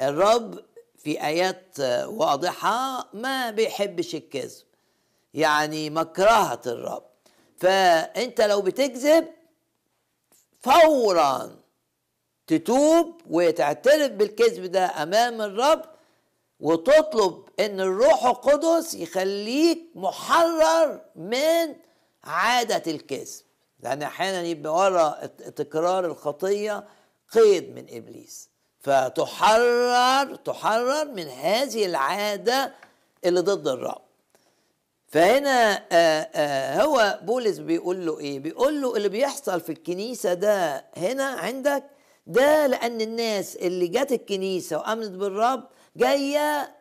والرب 0.00 0.64
في 0.98 1.26
آيات 1.26 1.80
آه، 1.80 2.08
واضحة 2.08 3.08
ما 3.12 3.50
بيحبش 3.50 4.14
الكذب. 4.14 4.64
يعني 5.34 5.90
مكرهة 5.90 6.60
الرب. 6.66 7.02
فانت 7.58 8.40
لو 8.40 8.62
بتكذب 8.62 9.28
فورا 10.60 11.56
تتوب 12.46 13.20
وتعترف 13.30 14.12
بالكذب 14.12 14.64
ده 14.64 15.02
أمام 15.02 15.42
الرب 15.42 15.82
وتطلب 16.60 17.44
إن 17.60 17.80
الروح 17.80 18.24
القدس 18.26 18.94
يخليك 18.94 19.78
محرر 19.94 21.00
من 21.16 21.74
عادة 22.24 22.92
الكذب. 22.92 23.42
لأن 23.80 24.02
أحيانا 24.02 24.42
يبقى 24.42 24.74
ورا 24.74 25.26
تكرار 25.56 26.04
الخطية 26.06 26.84
قيد 27.32 27.74
من 27.74 27.86
إبليس. 27.90 28.48
فتحرر 28.80 30.36
تحرر 30.36 31.04
من 31.04 31.28
هذه 31.28 31.86
العادة 31.86 32.72
اللي 33.24 33.40
ضد 33.40 33.68
الرب. 33.68 34.02
فهنا 35.08 35.82
آه، 35.92 36.28
آه، 36.34 36.82
هو 36.82 37.18
بولس 37.22 37.58
بيقول 37.58 38.06
له 38.06 38.18
إيه؟ 38.18 38.38
بيقول 38.40 38.82
له 38.82 38.96
اللي 38.96 39.08
بيحصل 39.08 39.60
في 39.60 39.72
الكنيسة 39.72 40.34
ده 40.34 40.84
هنا 40.96 41.24
عندك 41.24 41.84
ده 42.26 42.66
لأن 42.66 43.00
الناس 43.00 43.56
اللي 43.56 43.88
جت 43.88 44.12
الكنيسة 44.12 44.78
وآمنت 44.78 45.10
بالرب 45.10 45.68
جاية 45.96 46.76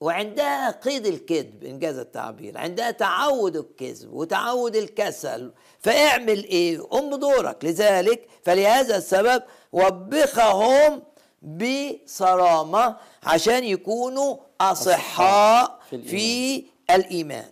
وعندها 0.00 0.70
قيد 0.70 1.06
الكذب 1.06 1.64
إنجاز 1.64 1.98
التعبير. 1.98 2.58
عندها 2.58 2.90
تعود 2.90 3.56
الكذب 3.56 4.12
وتعود 4.12 4.76
الكسل. 4.76 5.52
فاعمل 5.80 6.44
إيه؟ 6.44 6.80
قم 6.80 7.10
بدورك. 7.10 7.64
لذلك 7.64 8.28
فلهذا 8.42 8.96
السبب 8.96 9.42
وبخهم 9.72 11.02
بصرامة 11.42 12.96
عشان 13.22 13.64
يكونوا 13.64 14.36
أصحاء 14.60 15.80
في 15.90 15.96
الإيمان. 15.96 16.64
في 16.86 16.94
الإيمان. 16.94 17.50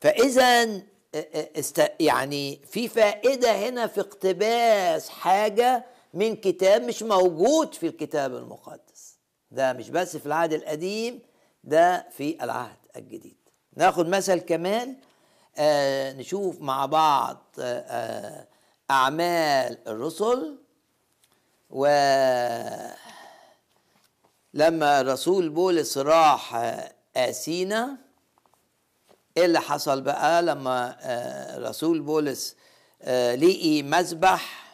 فإذا 0.00 0.80
است 1.58 1.82
يعني 2.00 2.60
في 2.70 2.88
فائدة 2.88 3.52
هنا 3.52 3.86
في 3.86 4.00
اقتباس 4.00 5.08
حاجة 5.08 5.84
من 6.14 6.36
كتاب 6.36 6.82
مش 6.82 7.02
موجود 7.02 7.74
في 7.74 7.86
الكتاب 7.86 8.34
المقدس. 8.34 8.83
ده 9.54 9.72
مش 9.72 9.90
بس 9.90 10.16
في 10.16 10.26
العهد 10.26 10.52
القديم 10.52 11.20
ده 11.64 12.08
في 12.10 12.44
العهد 12.44 12.76
الجديد. 12.96 13.36
ناخد 13.76 14.08
مثل 14.08 14.40
كمان 14.40 14.96
آه 15.56 16.12
نشوف 16.12 16.60
مع 16.60 16.86
بعض 16.86 17.44
آه 17.58 17.62
آه 17.80 18.46
أعمال 18.90 19.88
الرسل. 19.88 20.58
و 21.70 21.86
لما 24.54 25.00
الرسول 25.00 25.48
بولس 25.48 25.98
راح 25.98 26.72
آسينا 27.16 27.96
إيه 29.36 29.44
اللي 29.44 29.60
حصل 29.60 30.00
بقى 30.00 30.42
لما 30.42 30.96
آه، 31.00 31.58
رسول 31.58 32.00
بولس 32.00 32.56
آه، 33.02 33.34
لقي 33.34 33.82
مذبح 33.82 34.64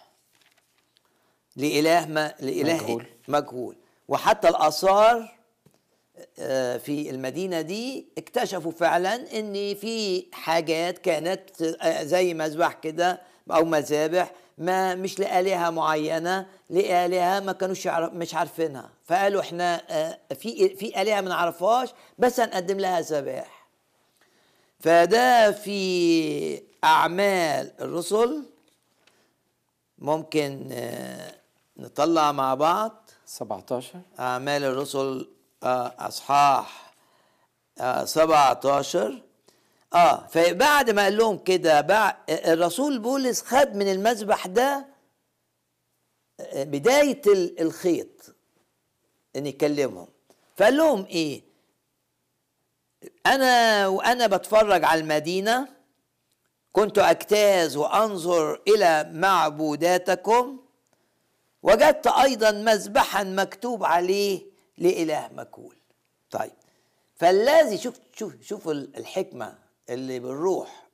لإله 1.57 2.07
ما 2.07 2.35
لإله 2.41 2.75
مجهول. 2.75 3.07
مجهول. 3.29 3.77
وحتى 4.11 4.49
الآثار 4.49 5.41
آه، 6.39 6.77
في 6.77 7.11
المدينة 7.11 7.61
دي 7.61 8.07
اكتشفوا 8.19 8.73
فعلا 8.73 9.39
إن 9.39 9.75
في 9.75 10.27
حاجات 10.33 10.99
كانت 10.99 11.63
زي 12.03 12.35
مذبح 12.35 12.73
كده 12.73 13.21
أو 13.51 13.65
مذابح 13.65 14.33
ما 14.59 14.95
مش 14.95 15.19
لآلهة 15.19 15.71
معينة 15.71 16.47
لآلهة 16.71 17.41
ما 17.41 17.53
كانوش 17.53 17.87
مش 17.87 18.35
عارفينها. 18.35 18.91
فقالوا 19.05 19.41
إحنا 19.41 19.83
آه، 19.91 20.19
في 20.35 20.77
في 20.77 21.03
آلهة 21.03 21.21
ما 21.21 21.29
نعرفهاش 21.29 21.89
بس 22.19 22.41
هنقدم 22.41 22.81
لها 22.81 23.01
ذبائح 23.01 23.67
فده 24.81 25.53
في 25.53 26.63
أعمال 26.85 27.73
الرسل. 27.81 28.43
ممكن 29.99 30.69
آه، 30.73 31.35
نطلع 31.77 32.33
مع 32.33 32.55
بعض. 32.55 33.10
17 33.35 34.01
أعمال 34.21 34.65
الرسل 34.65 35.29
آه، 35.63 35.95
أصحاح 35.99 36.93
آه، 37.81 38.05
17 38.05 39.23
آه 39.95 40.27
فبعد 40.27 40.91
ما 40.91 41.03
قال 41.03 41.17
لهم 41.17 41.39
كده 41.39 41.81
الرسول 42.29 42.99
بولس 42.99 43.43
خد 43.43 43.75
من 43.75 43.89
المذبح 43.93 44.47
ده 44.47 44.87
آه، 46.41 46.65
ال- 47.27 47.61
الخيط 47.61 48.35
إن 49.37 49.47
يكلمهم. 49.47 50.09
فقال 50.57 50.77
لهم 50.77 51.05
إيه؟ 51.05 51.43
أنا 53.27 53.87
وأنا 53.89 54.27
بتفرج 54.27 54.85
على 54.85 55.01
المدينة 55.01 55.69
كنت 56.73 56.99
أجتاز 56.99 57.77
وأنظر 57.77 58.63
إلى 58.69 59.11
معبوداتكم. 59.13 60.60
وجدت 61.63 62.07
أيضا 62.07 62.51
مذبحا 62.51 63.23
مكتوب 63.25 63.85
عليه 63.85 64.43
لإله 64.79 65.31
مكول. 65.35 65.77
طيب 66.31 66.53
فالذي 67.17 67.79
شوف 67.79 67.95
شوف 68.15 68.33
شوف 68.43 68.69
الحكمة 68.69 69.55
اللي 69.91 70.19
بالروح. 70.19 70.87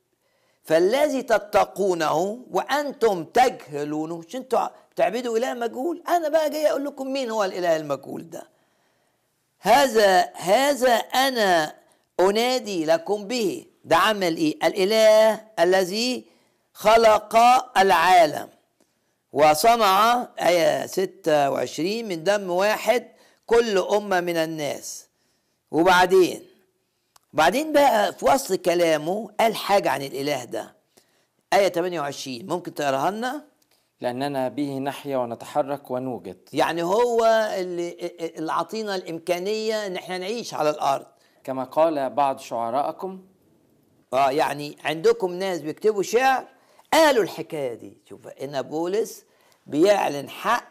فالذي 0.64 1.22
تتقونه 1.22 2.44
وأنتم 2.50 3.24
تجهلونه 3.24 4.16
مش 4.18 4.37
أنتوا 4.37 4.68
بتعبدوا 4.92 5.38
إله 5.38 5.55
مجهول؟ 5.55 6.02
أنا 6.09 6.29
بقى 6.29 6.50
جاي 6.50 6.70
أقول 6.70 6.85
لكم 6.85 7.12
مين 7.12 7.31
هو 7.31 7.44
الإله 7.44 7.76
المجهول 7.76 8.31
ده. 8.31 8.48
هذا 9.59 10.33
هذا 10.35 10.94
أنا 10.94 11.74
أنادي 12.20 12.85
لكم 12.85 13.26
به. 13.29 13.66
ده 13.85 13.96
عمل 13.96 14.37
إيه؟ 14.37 14.66
الإله 14.66 15.44
الذي 15.59 16.24
خلق 16.72 17.37
العالم. 17.79 18.48
وصنع 19.32 20.28
آية 20.40 20.86
26 20.86 22.04
من 22.04 22.24
دم 22.24 22.50
واحد 22.50 23.06
كل 23.46 23.78
أمة 23.78 24.20
من 24.20 24.36
الناس. 24.36 25.06
وبعدين 25.70 26.42
بعدين 27.32 27.72
بقى 27.72 28.12
في 28.12 28.24
وسط 28.24 28.52
كلامه 28.52 29.30
قال 29.40 29.56
حاجة 29.56 29.90
عن 29.90 30.02
الإله 30.02 30.44
ده. 30.44 30.76
آية 31.52 31.68
28 31.68 32.46
ممكن 32.46 32.74
تقراها 32.74 33.10
لنا؟ 33.10 33.44
لأننا 34.00 34.48
به 34.48 34.78
نحيا 34.78 35.16
ونتحرك 35.16 35.90
ونوجد. 35.90 36.38
يعني 36.52 36.82
هو 36.82 37.24
اللي, 37.58 37.96
اللي 38.36 38.52
عطينا 38.52 38.94
الإمكانية 38.94 39.86
إن 39.86 39.96
إحنا 39.96 40.18
نعيش 40.18 40.54
على 40.54 40.70
الأرض. 40.70 41.06
كما 41.44 41.64
قال 41.64 42.10
بعض 42.10 42.38
شعراءكم. 42.38 43.24
آه 44.12 44.30
يعني 44.30 44.76
عندكم 44.84 45.32
ناس 45.32 45.60
بيكتبوا 45.60 46.02
شعر 46.02 46.44
قالوا 46.96 47.22
الحكاية 47.22 47.74
دي. 47.74 47.98
شوف 48.09 48.26
ان 48.28 48.62
بولس 48.62 49.24
بيعلن 49.66 50.28
حق 50.30 50.68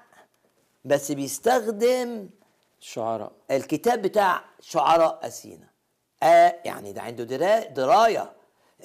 بس 0.85 1.11
بيستخدم 1.11 2.29
الشعراء 2.81 3.31
الكتاب 3.51 4.01
بتاع 4.01 4.41
شعراء 4.61 5.19
أثينا. 5.23 5.67
آه 6.23 6.55
يعني 6.65 6.93
ده 6.93 7.01
عنده 7.01 7.23
درا- 7.23 7.67
دراية 7.67 8.31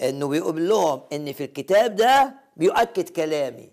إنه 0.02 0.28
بيقول 0.28 0.68
لهم 0.68 1.02
إن 1.12 1.32
في 1.32 1.44
الكتاب 1.44 1.96
ده 1.96 2.34
بيؤكد 2.56 3.08
كلامي 3.08 3.70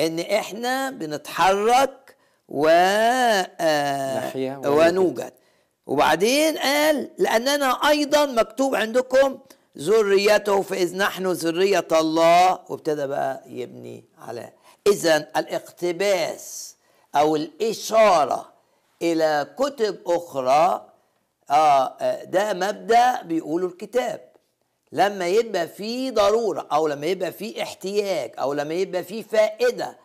إن 0.00 0.18
إحنا 0.20 0.90
بنتحرك 0.90 2.16
و 2.48 2.68
آه. 2.68 4.30
ونوجد. 4.70 5.32
وبعدين 5.86 6.58
قال 6.58 7.10
لأننا 7.18 7.88
أيضا 7.88 8.26
مكتوب 8.26 8.74
عندكم 8.74 9.38
ذريته 9.80 10.62
فإذ 10.62 10.96
نحن 10.96 11.26
ذرية 11.26 11.88
الله. 11.92 12.58
وابتدى 12.68 13.06
بقى 13.06 13.42
يبني 13.46 14.04
على 14.18 14.52
إذا 14.86 15.16
الاقتباس 15.36 16.76
أو 17.14 17.36
الإشارة 17.36 18.52
إلى 19.02 19.54
كتب 19.58 19.98
أخرى 20.06 20.86
آه 21.50 21.96
آه، 22.00 22.24
ده 22.24 22.52
مبدأ 22.52 23.22
بيقوله 23.22 23.66
الكتاب. 23.66 24.30
لما 24.92 25.26
يبقى 25.26 25.68
في 25.68 26.10
ضرورة 26.10 26.66
أو 26.72 26.88
لما 26.88 27.06
يبقى 27.06 27.32
في 27.32 27.62
احتياج 27.62 28.32
أو 28.38 28.52
لما 28.52 28.74
يبقى 28.74 29.04
في 29.04 29.22
فائدة 29.22 29.98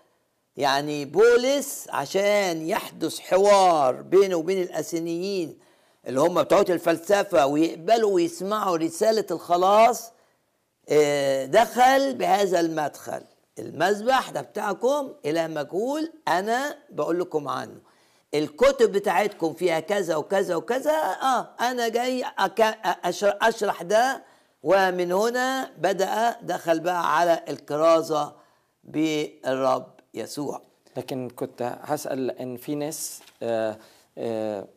يعني 0.58 1.06
بولس 1.06 1.88
عشان 1.90 2.70
يحدث 2.70 3.20
حوار 3.20 3.94
بينه 4.02 4.36
وبين 4.36 4.62
الاسينيين 4.62 5.60
اللي 6.08 6.22
هم 6.22 6.44
بتوع 6.44 6.60
الفلسفة 6.62 7.46
ويقبلوا 7.46 8.12
ويسمعوا 8.14 8.78
رسالة 8.78 9.26
الخلاص 9.32 10.12
آه، 10.90 11.46
دخل 11.46 12.14
بهذا 12.16 12.60
المدخل. 12.60 13.22
المذبح 13.60 14.30
ده 14.30 14.42
بتاعكم 14.42 15.14
اله 15.26 15.48
مجهول 15.48 16.12
أنا 16.28 16.78
بقول 16.90 17.20
لكم 17.20 17.48
عنه. 17.48 17.80
الكتب 18.34 18.92
بتاعتكم 18.92 19.54
فيها 19.54 19.80
كذا 19.80 20.16
وكذا 20.16 20.56
وكذا 20.56 20.92
آه 21.22 21.50
أنا 21.62 21.88
جاي 21.88 22.24
أشرح 23.42 23.82
ده 23.84 24.24
ومن 24.64 25.12
هنا 25.12 25.72
بدأ 25.78 26.36
دخل 26.42 26.80
بقى 26.80 27.18
على 27.18 27.44
الكرازة 27.50 28.34
بالرب 28.84 29.88
يسوع. 30.14 30.62
لكن 30.98 31.30
كنت 31.30 31.78
هسأل 31.82 32.32
إن 32.32 32.58
في 32.58 32.76
ناس 32.76 33.20
آه، 33.44 33.78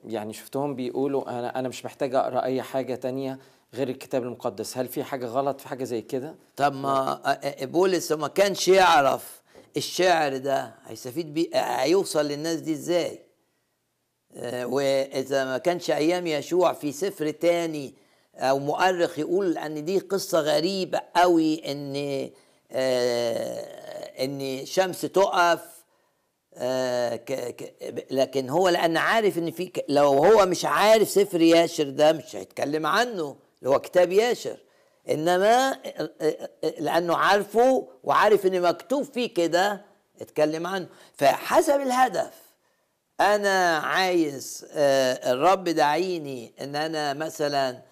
يعني 0.05 0.33
شفتهم 0.33 0.75
بيقولوا 0.75 1.39
أنا 1.39 1.59
أنا 1.59 1.69
مش 1.69 1.85
محتاج 1.85 2.15
أقرأ 2.15 2.43
أي 2.43 2.63
حاجة 2.63 2.95
تانية 2.95 3.39
غير 3.75 3.89
الكتاب 3.89 4.23
المقدس 4.23 4.79
هل 4.79 4.89
في 4.89 5.05
حاجة 5.05 5.27
غلط 5.27 5.61
في 5.61 5.69
حاجة 5.69 5.85
زي 5.85 6.03
كده؟ 6.03 6.35
طب 6.57 6.75
ما 6.75 7.21
آه، 7.45 7.65
بولس 7.65 8.13
ما 8.13 8.29
كانش 8.29 8.69
يعرف 8.69 9.43
الشعر 9.77 10.37
ده 10.37 10.75
هيستفيد 10.87 11.35
بيه 11.35 11.55
آه، 11.55 11.83
هيوصل 11.83 12.27
للناس 12.29 12.61
دي 12.61 12.73
إزاي 12.73 13.21
آه، 14.37 14.67
وإذا 14.67 15.45
ما 15.45 15.59
كانش 15.59 15.91
أيام 15.91 16.27
يشوع 16.27 16.73
في 16.73 16.93
سفر 16.93 17.31
تاني 17.31 17.95
أو 18.35 18.59
مؤرخ 18.59 19.19
يقول 19.19 19.59
أن 19.59 19.85
دي 19.85 19.99
قصة 19.99 20.41
غريبة 20.41 21.01
قوي 21.17 21.73
إن 21.73 22.31
آه، 22.73 24.25
إن 24.25 24.67
شمس 24.67 25.01
تقف 25.01 25.78
آه، 26.61 27.17
ك 27.17 27.33
ك 27.33 27.75
لكن 28.11 28.49
هو 28.51 28.69
لأن 28.69 28.97
عارف 28.97 29.39
إن 29.39 29.51
في 29.51 29.73
لو 29.89 30.09
هو 30.09 30.47
مش 30.47 30.65
عارف 30.65 31.09
سفر 31.09 31.41
ياشر 31.41 31.91
ده 31.91 32.13
مش 32.13 32.37
هيتكلم 32.37 32.87
عنه 32.87 33.37
اللي 33.59 33.71
هو 33.71 33.79
كتاب 33.79 34.13
ياشر 34.13 34.57
إنما 35.11 35.71
آه، 35.73 36.11
آه، 36.21 36.49
لأنه 36.79 37.17
عارفه 37.17 37.89
وعارف 38.05 38.47
إن 38.47 38.63
مكتوب 38.63 39.03
فيه 39.03 39.35
كده 39.35 39.85
اتكلم 40.21 40.67
عنه. 40.67 40.87
فحسب 41.15 41.81
الهدف 41.81 42.33
أنا 43.21 43.77
عايز 43.79 44.67
الرب 44.75 45.65
دعيني 45.65 46.53
إن 46.61 46.77
أنا 46.77 47.15
مثلا 47.15 47.83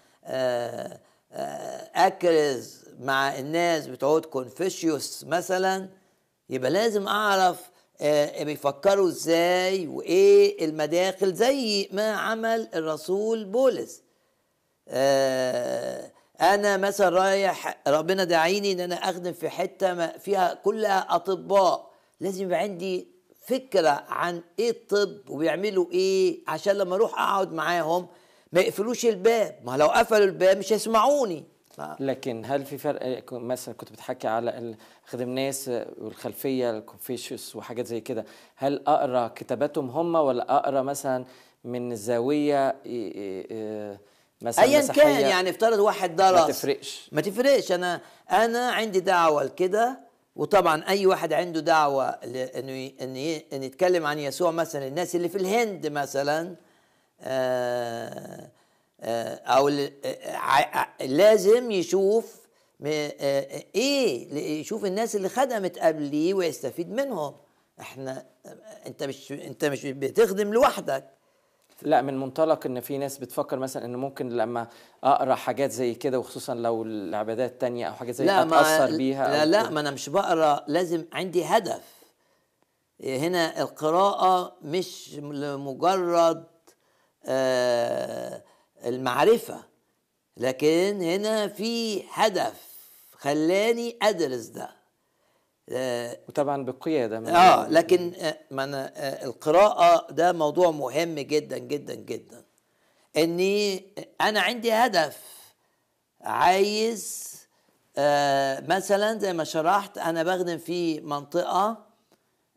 أكرز 1.95 2.85
مع 3.01 3.39
الناس 3.39 3.87
بتوع 3.87 4.21
كونفوشيوس 4.21 5.25
مثلا 5.25 5.89
يبقى 6.51 6.71
لازم 6.71 7.09
أعرف 7.09 7.71
آه، 8.01 8.43
بيفكروا 8.43 9.09
إزاي 9.09 9.87
وإيه 9.87 10.65
المداخل 10.65 11.35
زي 11.35 11.89
ما 11.93 12.13
عمل 12.13 12.69
الرسول 12.75 13.45
بولس. 13.45 14.03
آه، 14.89 16.13
أنا 16.41 16.77
مثلا 16.77 17.09
رايح 17.09 17.83
ربنا 17.89 18.25
داعيني 18.25 18.73
إن 18.73 18.81
أنا 18.81 18.95
أخدم 18.95 19.33
في 19.33 19.49
حتة 19.49 20.07
فيها 20.07 20.55
كلها 20.55 21.07
أطباء. 21.15 21.91
لازم 22.21 22.45
يبقى 22.45 22.59
عندي 22.59 23.09
فكرة 23.47 24.05
عن 24.09 24.43
إيه 24.59 24.71
الطب 24.71 25.31
وبيعملوا 25.31 25.87
إيه 25.93 26.41
عشان 26.49 26.77
لما 26.77 26.95
أروح 26.95 27.13
أقعد 27.21 27.53
معاهم 27.53 28.07
ما 28.53 28.61
يقفلوش 28.61 29.07
الباب. 29.07 29.59
ما 29.65 29.77
لو 29.77 29.87
قفلوا 29.87 30.25
الباب 30.25 30.59
مش 30.59 30.73
هيسمعوني. 30.73 31.45
ف- 31.77 32.01
لكن 32.01 32.43
هل 32.47 32.65
في 32.65 32.79
فرق؟ 32.79 33.33
مثلا 33.33 33.75
كنت 33.75 33.93
بتحكي 33.93 34.29
على 34.29 34.75
خدم 35.07 35.29
ناس 35.29 35.71
والخلفية 35.99 36.71
الكونفوشيوس 36.71 37.57
وحاجات 37.57 37.87
زي 37.87 38.01
كده. 38.01 38.25
هل 38.57 38.83
أقرأ 38.87 39.29
كتاباتهم 39.29 39.91
هم 39.91 40.15
ولا 40.15 40.57
أقرأ 40.57 40.83
مثلا 40.83 41.25
من 41.65 41.97
زاويه 41.97 42.69
إيه 42.87 43.15
إيه 43.15 43.51
إيه 43.51 44.01
مثلا 44.43 44.65
ايا 44.65 44.87
كان 44.87 45.21
يعني 45.21 45.51
افترض 45.51 45.79
واحد 45.79 46.17
درس. 46.17 46.41
ما 46.41 46.47
تفرقش. 46.47 47.09
ما 47.13 47.21
تفرقش. 47.21 47.73
أنا 47.73 48.01
أنا 48.31 48.71
عندي 48.71 49.01
دعوة 49.01 49.45
لكده 49.45 50.01
وطبعا 50.37 50.89
أي 50.89 51.07
واحد 51.07 51.33
عنده 51.33 51.61
دعوة 51.61 52.09
انه 52.09 52.91
إن 53.53 53.63
يتكلم 53.63 54.07
عن 54.07 54.19
يسوع 54.19 54.51
مثلا 54.51 54.87
الناس 54.87 55.17
اللي 55.17 55.29
في 55.29 55.39
الهند 55.39 55.87
مثلا 55.87 56.57
آه، 57.21 58.09
آه، 58.09 58.51
أو 59.01 59.69
ال- 59.69 59.93
آه، 60.05 60.37
ع- 60.37 60.89
لازم 61.05 61.71
يشوف 61.71 62.47
آه، 62.87 63.15
آه، 63.21 63.65
إيه 63.75 64.35
يشوف 64.61 64.85
الناس 64.85 65.17
اللي 65.17 65.29
خدمت 65.29 65.79
قبليه 65.79 66.35
ويستفيد 66.35 66.91
منهم. 66.91 67.35
إحنا 67.81 68.27
أنت 68.87 69.03
مش 69.03 69.33
أنت 69.33 69.65
مش 69.65 69.87
بتخدم 69.87 70.53
لوحدك. 70.53 71.11
لا 71.83 72.03
من 72.03 72.19
منطلق 72.21 72.67
إن 72.67 72.81
في 72.81 72.99
ناس 72.99 73.19
بتفكر 73.19 73.59
مثلا 73.59 73.85
إن 73.85 73.97
ممكن 73.97 74.29
لما 74.29 74.69
أقرأ 75.05 75.35
حاجات 75.35 75.71
زي 75.71 75.95
كده 75.95 76.19
وخصوصا 76.19 76.55
لو 76.55 76.83
العبادات 76.83 77.61
تانية 77.61 77.87
أو 77.89 77.95
حاجات 77.95 78.15
زي 78.15 78.25
كده 78.25 78.43
أتأثر 78.43 78.97
بيها 78.97 79.29
لا 79.29 79.45
لا. 79.47 79.71
ما 79.71 79.81
أنا 79.81 79.91
مش 79.91 80.09
بقرأ 80.09 80.65
لازم 80.69 81.05
عندي 81.13 81.45
هدف. 81.45 81.83
هنا 83.05 83.63
القراءة 83.63 84.57
مش 84.63 85.15
لمجرد 85.19 86.45
آه، 87.27 88.43
المعرفة. 88.87 89.65
لكن 90.37 91.03
هنا 91.03 91.49
في 91.49 92.03
هدف 92.13 92.63
خلاني 93.13 93.97
أدرس 94.03 94.45
ده. 94.47 94.71
آه، 95.69 96.19
وطبعا 96.29 96.65
بالقيادة 96.65 97.19
آه 97.19 97.69
لكن 97.69 98.13
آه، 98.21 98.39
ما 98.51 98.65
أنا 98.65 98.93
آه، 98.97 99.25
القراءة 99.25 100.13
ده 100.13 100.33
موضوع 100.33 100.71
مهم 100.71 101.15
جدا 101.15 101.59
جدا 101.59 101.95
جدا. 101.95 102.45
إني 103.17 103.85
أنا 104.21 104.41
عندي 104.41 104.73
هدف. 104.73 105.23
عايز 106.21 107.33
آه 107.97 108.61
مثلا 108.61 109.19
زي 109.19 109.33
ما 109.33 109.45
شرحت 109.45 109.99
أنا 109.99 110.23
بخدم 110.23 110.59
في 110.59 111.01
منطقة 111.01 111.87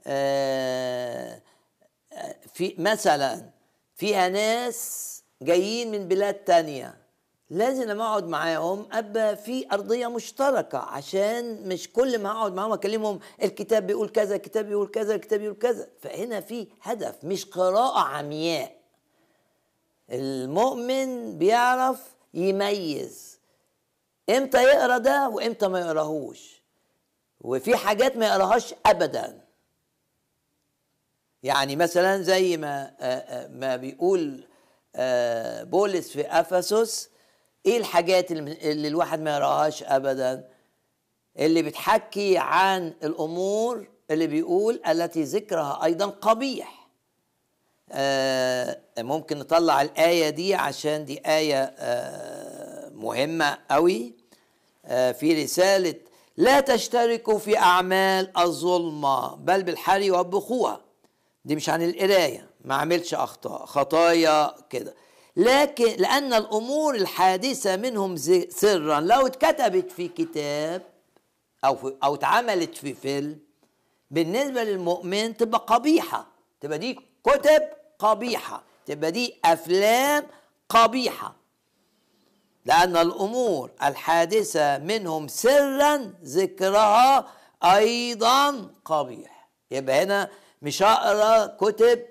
آه، 0.07 1.41
في 2.53 2.75
مثلا 2.77 3.49
فيها 3.95 4.29
ناس 4.29 5.18
جايين 5.41 5.91
من 5.91 6.07
بلاد 6.07 6.33
تانية. 6.33 6.97
لازم 7.49 7.83
لما 7.83 8.03
أقعد 8.03 8.27
معاهم 8.27 8.87
أبقى 8.91 9.35
في 9.35 9.65
أرضية 9.71 10.07
مشتركة 10.07 10.77
عشان 10.77 11.67
مش 11.67 11.91
كل 11.93 12.19
ما 12.19 12.31
اقعد 12.31 12.53
معاهم 12.53 12.71
أكلمهم 12.73 13.19
الكتاب 13.43 13.87
بيقول 13.87 14.09
كذا 14.09 14.35
الكتاب 14.35 14.65
بيقول 14.65 14.87
كذا 14.87 15.15
الكتاب 15.15 15.39
بيقول 15.39 15.57
كذا. 15.57 15.89
فهنا 16.01 16.41
في 16.41 16.67
هدف 16.81 17.23
مش 17.23 17.45
قراءة 17.45 17.99
عمياء. 17.99 18.75
المؤمن 20.09 21.37
بيعرف 21.37 22.15
يميز. 22.33 23.39
إمتى 24.29 24.63
يقرأ 24.63 24.97
ده 24.97 25.29
وإمتى 25.29 25.67
ما 25.67 25.79
يقراهوش. 25.79 26.61
وفي 27.41 27.77
حاجات 27.77 28.17
ما 28.17 28.27
يقراهاش 28.27 28.75
ابدا. 28.85 29.41
يعني 31.43 31.75
مثلا 31.75 32.21
زي 32.21 32.57
ما 32.57 32.91
ما 33.47 33.75
بيقول 33.75 34.43
بولس 35.63 36.09
في 36.11 36.21
أفسس 36.21 37.09
إيه 37.65 37.77
الحاجات 37.77 38.31
اللي 38.31 38.87
الواحد 38.87 39.19
ما 39.21 39.31
يقراهاش 39.31 39.83
ابدا؟ 39.83 40.49
اللي 41.39 41.61
بتحكي 41.61 42.37
عن 42.37 42.93
الأمور 43.03 43.87
اللي 44.11 44.27
بيقول 44.27 44.81
التي 44.87 45.23
ذكرها 45.23 45.83
أيضا 45.83 46.05
قبيح. 46.05 46.79
آه، 47.91 48.79
ممكن 48.99 49.37
نطلع 49.39 49.81
الآية 49.81 50.29
دي 50.29 50.55
عشان 50.55 51.05
دي 51.05 51.21
آية 51.25 51.63
آه، 51.77 52.89
مهمة 52.89 53.57
قوي 53.71 54.13
آه، 54.85 55.11
في 55.11 55.43
رسالة 55.43 55.95
لا 56.37 56.59
تشتركوا 56.59 57.39
في 57.39 57.57
أعمال 57.57 58.37
الظلمة 58.37 59.35
بل 59.35 59.63
بالحري 59.63 60.11
وبخوها 60.11 60.81
دي 61.45 61.55
مش 61.55 61.69
عن 61.69 61.81
القراية. 61.89 62.48
ما 62.65 62.75
عملش 62.75 63.13
أخطاء 63.13 63.65
خطايا 63.65 64.55
كده. 64.69 64.95
لكن 65.35 65.85
لأن 66.01 66.33
الأمور 66.33 66.95
الحادثة 66.95 67.75
منهم 67.75 68.15
سرا 68.49 68.99
لو 68.99 69.27
اتكتبت 69.27 69.91
في 69.91 70.07
كتاب 70.07 70.81
أو 71.65 71.75
في 71.75 71.95
أو 72.03 72.15
اتعملت 72.15 72.77
في 72.77 72.93
فيلم 72.93 73.39
بالنسبة 74.11 74.63
للمؤمن 74.63 75.37
تبقى 75.37 75.65
قبيحة. 75.67 76.27
تبقى 76.61 76.77
دي 76.77 76.99
كتب 77.23 77.61
قبيحة. 77.99 78.63
تبقى 78.85 79.11
دي 79.11 79.35
أفلام 79.45 80.23
قبيحة. 80.69 81.35
لأن 82.65 82.97
الأمور 82.97 83.71
الحادثة 83.83 84.77
منهم 84.77 85.27
سرا 85.27 86.13
ذكرها 86.23 87.27
أيضا 87.63 88.71
قبيح. 88.85 89.49
يبقى 89.71 90.03
هنا 90.03 90.29
مش 90.61 90.83
هقرأ 90.83 91.45
كتب 91.45 92.05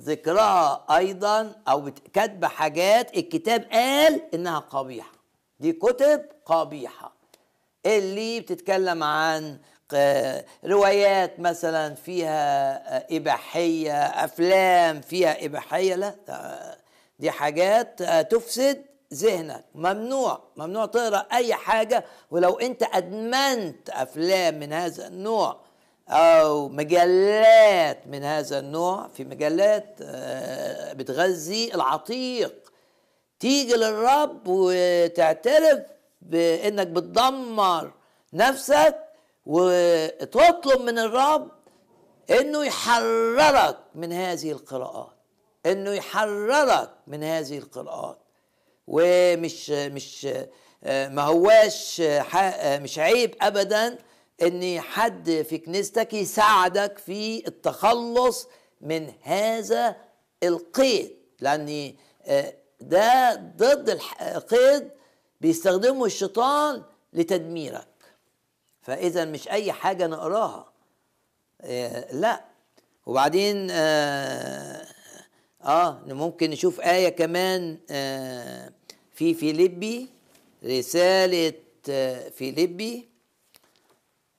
ذكرها 0.00 0.84
أيضا 0.96 1.52
أو 1.68 1.80
بت- 1.80 2.08
كاتبة 2.12 2.48
حاجات 2.48 3.16
الكتاب 3.16 3.64
قال 3.72 4.22
إنها 4.34 4.58
قبيحة. 4.58 5.12
دي 5.60 5.72
كتب 5.72 6.24
قبيحة. 6.46 7.12
اللي 7.86 8.40
بتتكلم 8.40 9.02
عن 9.02 9.58
روايات 10.64 11.40
مثلا 11.40 11.94
فيها 11.94 13.16
إباحية 13.16 14.04
أفلام 14.06 15.00
فيها 15.00 15.44
إباحية 15.44 15.94
لا 15.94 16.14
دي 17.18 17.30
حاجات 17.30 18.02
تفسد 18.02 18.84
ذهنك. 19.14 19.64
ممنوع 19.74 20.40
ممنوع 20.56 20.86
تقرأ 20.86 21.26
أي 21.32 21.54
حاجة. 21.54 22.04
ولو 22.30 22.58
أنت 22.58 22.82
أدمنت 22.82 23.90
أفلام 23.90 24.54
من 24.58 24.72
هذا 24.72 25.06
النوع 25.06 25.60
أو 26.12 26.68
مجلات 26.68 28.06
من 28.06 28.24
هذا 28.24 28.58
النوع 28.58 29.08
في 29.08 29.24
مجلات 29.24 29.96
آه، 30.02 30.92
بتغذي 30.92 31.74
العتيق. 31.74 32.72
تيجي 33.40 33.74
للرب 33.74 34.40
وتعترف 34.46 35.80
بإنك 36.22 36.86
بتدمر 36.86 37.92
نفسك 38.32 38.98
وتطلب 39.46 40.80
من 40.80 40.98
الرب 40.98 41.50
إنه 42.30 42.64
يحررك 42.64 43.78
من 43.94 44.12
هذه 44.12 44.52
القراءات 44.52 45.16
إنه 45.66 45.90
يحررك 45.90 46.90
من 47.06 47.22
هذه 47.24 47.58
القراءات. 47.58 48.18
ومش 48.86 49.70
مش 49.70 50.28
آه، 50.84 51.08
ما 51.08 51.22
هواش 51.22 52.00
آه، 52.00 52.78
مش 52.78 52.98
عيب 52.98 53.34
ابدا 53.40 53.98
إن 54.42 54.80
حد 54.80 55.46
في 55.48 55.58
كنيستك 55.58 56.14
يساعدك 56.14 56.98
في 56.98 57.46
التخلص 57.46 58.48
من 58.80 59.12
هذا 59.22 59.96
القيد. 60.42 61.16
لأن 61.40 61.94
آه، 62.26 62.54
ده 62.80 63.34
ضد 63.56 64.00
القيد 64.20 64.90
بيستخدمه 65.40 66.04
الشيطان 66.04 66.82
لتدميرك. 67.12 67.88
فإذا 68.82 69.24
مش 69.24 69.48
أي 69.48 69.72
حاجة 69.72 70.06
نقراها. 70.06 70.72
آه، 71.60 72.14
لا. 72.14 72.44
وبعدين 73.06 73.68
آه, 73.70 74.86
آه 75.64 76.02
ممكن 76.06 76.50
نشوف 76.50 76.80
آية 76.80 77.08
كمان 77.08 77.78
آه 77.90 78.72
في 79.12 79.34
فيليبي 79.34 80.08
رسالة 80.64 81.52
آه 81.90 82.28
فيليبي. 82.28 83.08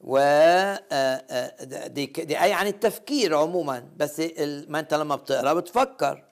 و 0.04 0.18
آه، 0.18 0.82
آه، 0.92 1.88
دي 1.88 2.06
دي 2.06 2.44
آية 2.44 2.54
عن 2.54 2.68
التفكير 2.68 3.38
عموما. 3.38 3.88
بس 3.98 4.22
ما 4.68 4.80
أنت 4.80 4.94
لما 4.94 5.16
بتقرأ 5.16 5.54
بتفكر. 5.54 6.24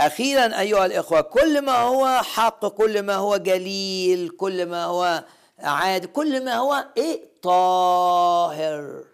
أخيرا 0.00 0.60
أيها 0.60 0.86
الإخوة 0.86 1.20
كل 1.20 1.62
ما 1.62 1.76
هو 1.76 2.22
حق 2.22 2.66
كل 2.66 3.02
ما 3.02 3.14
هو 3.14 3.36
جليل 3.36 4.28
كل 4.28 4.66
ما 4.66 4.84
هو 4.84 5.24
عادي 5.58 6.06
كل 6.06 6.44
ما 6.44 6.54
هو 6.54 6.84
إيه؟ 6.96 7.20
طاهر. 7.42 9.04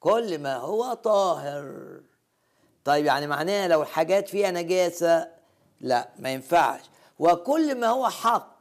كل 0.00 0.38
ما 0.38 0.56
هو 0.56 0.94
طاهر. 0.94 1.74
طيب 2.84 3.04
يعني 3.04 3.26
معناها 3.26 3.68
لو 3.68 3.82
الحاجات 3.82 4.28
فيها 4.28 4.50
نجاسة 4.50 5.28
لا 5.80 6.08
ما 6.18 6.30
ينفعش. 6.30 6.80
وكل 7.18 7.74
ما 7.74 7.86
هو 7.86 8.08
حق. 8.08 8.52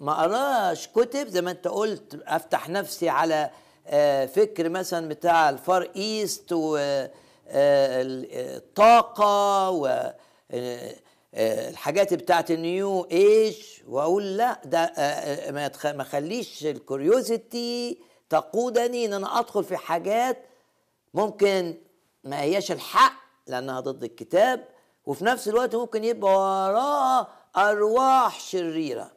ما 0.00 0.24
أقراش 0.24 0.88
كتب 0.88 1.28
زي 1.28 1.40
ما 1.40 1.50
أنت 1.50 1.68
قلت 1.68 2.22
أفتح 2.26 2.68
نفسي 2.68 3.08
على 3.08 3.50
فكر 4.26 4.68
مثلا 4.68 5.08
بتاع 5.08 5.50
ال 5.50 5.60
Far 5.60 5.90
East 5.96 6.52
والطاقة 8.28 9.70
و 9.70 9.86
آه، 10.50 10.94
آه، 11.34 11.68
الحاجات 11.70 12.14
بتاعت 12.14 12.50
ال 12.50 12.63
New 12.63 13.04
Age. 13.12 13.62
وأقول 13.88 14.36
لا 14.36 14.60
ده 14.64 14.78
آه، 14.78 15.00
آه، 15.00 15.50
ما 15.50 15.68
تخ- 15.68 15.86
ما 15.86 16.04
خليش 16.04 16.66
ال 16.66 16.79
curiosity 16.79 17.98
تقودني 18.30 19.04
إن 19.06 19.12
أنا 19.12 19.38
أدخل 19.40 19.64
في 19.64 19.76
حاجات 19.76 20.38
ممكن 21.14 21.74
ما 22.24 22.40
هياش 22.40 22.72
الحق 22.72 23.12
لأنها 23.46 23.80
ضد 23.80 24.04
الكتاب 24.04 24.64
وفي 25.06 25.24
نفس 25.24 25.48
الوقت 25.48 25.74
ممكن 25.74 26.04
يبقى 26.04 26.32
وراها 26.32 27.28
أرواح 27.56 28.40
شريرة. 28.40 29.10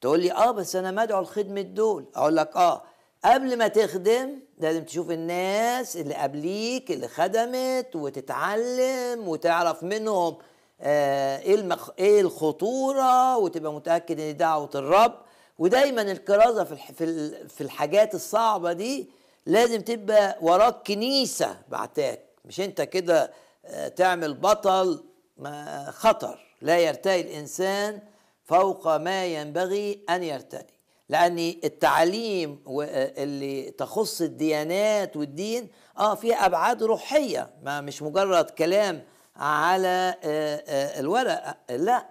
تقول 0.00 0.20
لي 0.20 0.32
آه 0.32 0.50
بس 0.50 0.76
أنا 0.76 0.90
مدعو 0.90 1.22
لخدمة 1.22 1.60
دول. 1.60 2.04
أقول 2.14 2.36
لك 2.36 2.56
آه 2.56 2.82
قبل 3.24 3.58
ما 3.58 3.68
تخدم 3.68 4.40
لازم 4.58 4.84
تشوف 4.84 5.10
الناس 5.10 5.96
اللي 5.96 6.14
قبليك 6.14 6.90
اللي 6.90 7.08
خدمت 7.08 7.96
وتتعلم 7.96 9.28
وتعرف 9.28 9.82
منهم 9.82 10.36
آه 10.80 11.38
إيه 11.38 11.54
المخ... 11.54 11.90
إيه 11.98 12.20
الخطورة 12.20 13.36
وتبقى 13.36 13.72
متأكد 13.72 14.20
إن 14.20 14.36
دعوة 14.36 14.70
الرب. 14.74 15.14
ودايما 15.58 16.02
الكرازة 16.02 16.64
في 16.64 16.72
الح... 16.72 16.92
في 16.92 17.30
في 17.48 17.60
الحاجات 17.60 18.14
الصعبة 18.14 18.72
دي 18.72 19.10
لازم 19.46 19.80
تبقى 19.80 20.36
وراك 20.40 20.86
كنيسة 20.86 21.56
بعتاك. 21.68 22.24
مش 22.44 22.60
أنت 22.60 22.82
كده 22.82 23.30
آه، 23.64 23.88
تعمل 23.88 24.34
بطل 24.34 25.04
ما 25.36 25.84
خطر. 25.90 26.38
لا 26.62 26.78
يرتقي 26.78 27.20
الإنسان 27.20 28.00
فوق 28.44 28.96
ما 28.96 29.26
ينبغي 29.26 30.04
أن 30.10 30.22
يرتقي 30.22 30.77
لأن 31.08 31.38
التعليم 31.64 32.62
و- 32.66 32.82
اللي 33.22 33.70
تخص 33.70 34.20
الديانات 34.20 35.16
والدين 35.16 35.68
آه 35.98 36.14
فيها 36.14 36.46
أبعاد 36.46 36.82
روحية 36.82 37.50
ما 37.62 37.80
مش 37.80 38.02
مجرد 38.02 38.50
كلام 38.50 39.04
على 39.36 40.14
آه، 40.24 40.62
آه، 40.68 41.00
الورق 41.00 41.56
لا 41.70 42.06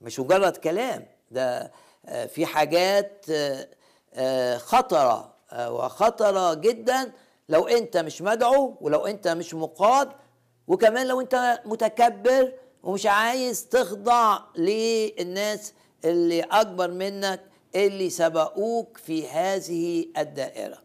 مش 0.00 0.20
مجرد 0.20 0.56
كلام 0.56 1.06
ده 1.30 1.72
آه، 2.06 2.26
في 2.26 2.46
حاجات 2.46 3.26
آه، 3.30 3.68
وخطرة 5.72 6.54
جدا 6.54 7.12
لو 7.48 7.68
أنت 7.68 7.96
مش 7.96 8.22
مدعو 8.22 8.74
ولو 8.80 9.06
أنت 9.06 9.28
مش 9.28 9.54
مقاد 9.54 10.08
وكمان 10.68 11.06
لو 11.06 11.20
أنت 11.20 11.60
متكبر 11.64 12.52
ومش 12.82 13.06
عايز 13.06 13.68
تخضع 13.68 14.38
للناس 14.56 15.72
اللي 16.04 16.40
أكبر 16.42 16.90
منك 16.90 17.40
اللي 17.76 18.10
سبقوك 18.10 18.96
في 18.96 19.28
هذه 19.28 20.06
الدائرة. 20.18 20.78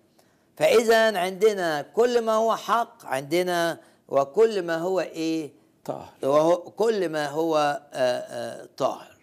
فإذا 0.57 1.17
عندنا 1.19 1.81
كل 1.81 2.21
ما 2.21 2.31
هو 2.31 2.55
حق 2.55 3.05
عندنا 3.05 3.79
وكل 4.07 4.61
ما 4.61 4.77
هو 4.77 4.99
إيه؟ 4.99 5.51
طاهر. 5.85 6.09
وهو 6.23 6.57
كل 6.57 7.09
ما 7.09 7.27
هو 7.27 7.81
آه، 7.93 8.19
آه، 8.19 8.69
طاهر. 8.77 9.17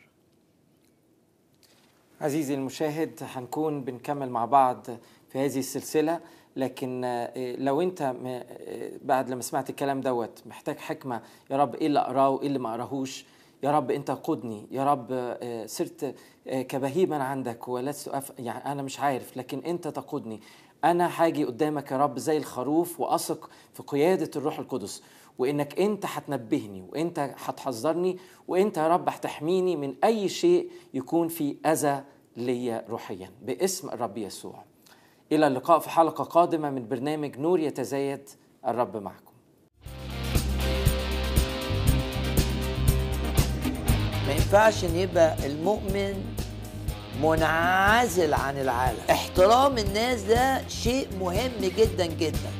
عزيزي 2.20 2.54
المشاهد 2.54 3.20
هنكون 3.22 3.84
بنكمل 3.84 4.30
مع 4.30 4.44
بعض 4.44 4.86
في 5.32 5.38
هذه 5.38 5.58
السلسلة 5.58 6.20
لكن 6.56 7.02
آه، 7.04 7.56
لو 7.56 7.82
أنت 7.82 8.14
بعد 9.02 9.30
لما 9.30 9.42
سمعت 9.42 9.70
الكلام 9.70 10.00
دوت 10.00 10.42
محتاج 10.46 10.78
حكمة 10.78 11.20
يا 11.50 11.56
رب 11.56 11.74
إيه 11.74 11.86
اللي 11.86 11.98
أقراه 12.00 12.28
وايه 12.30 12.46
اللي 12.46 12.58
ما 12.58 12.70
أقراهوش 12.70 13.24
يا 13.62 13.70
رب 13.70 13.90
أنت 13.90 14.10
قدني 14.10 14.66
يا 14.70 14.84
رب 14.84 15.36
صرت 15.66 16.14
كبهيما 16.48 17.24
عندك 17.24 17.68
ولست 17.68 18.08
أف... 18.08 18.32
يعني 18.38 18.72
أنا 18.72 18.82
مش 18.82 19.00
عارف 19.00 19.36
لكن 19.36 19.58
أنت 19.58 19.88
تقودني. 19.88 20.40
أنا 20.84 21.10
هاجي 21.16 21.44
قدامك 21.44 21.90
يا 21.90 21.96
رب 21.96 22.18
زي 22.18 22.36
الخروف 22.36 23.00
وأثق 23.00 23.50
في 23.74 23.82
قيادة 23.82 24.30
الروح 24.36 24.58
القدس 24.58 25.02
وإنك 25.38 25.80
أنت 25.80 26.06
هتنبهني 26.06 26.82
وأنت 26.82 27.34
هتحذرني 27.44 28.18
وأنت 28.48 28.76
يا 28.76 28.88
رب 28.88 29.08
هتحميني 29.08 29.76
من 29.76 29.94
أي 30.04 30.28
شيء 30.28 30.70
يكون 30.94 31.28
في 31.28 31.56
أذى 31.66 32.04
ليا 32.36 32.84
روحيا 32.88 33.30
باسم 33.42 33.88
الرب 33.90 34.18
يسوع. 34.18 34.64
إلى 35.32 35.46
اللقاء 35.46 35.78
في 35.78 35.90
حلقة 35.90 36.24
قادمة 36.24 36.70
من 36.70 36.88
برنامج 36.88 37.38
نور 37.38 37.60
يتزايد 37.60 38.28
الرب 38.66 38.96
معكم. 38.96 39.32
ما 44.26 44.32
ينفعش 44.32 44.84
إن 44.84 44.96
يبقى 44.96 45.46
المؤمن 45.46 46.35
منعزل 47.22 48.34
عن 48.34 48.58
العالم. 48.58 48.98
احترام 49.10 49.78
الناس 49.78 50.20
ده 50.22 50.68
شيء 50.68 51.08
مهم 51.20 51.52
جدا 51.60 52.06
جدا. 52.06 52.50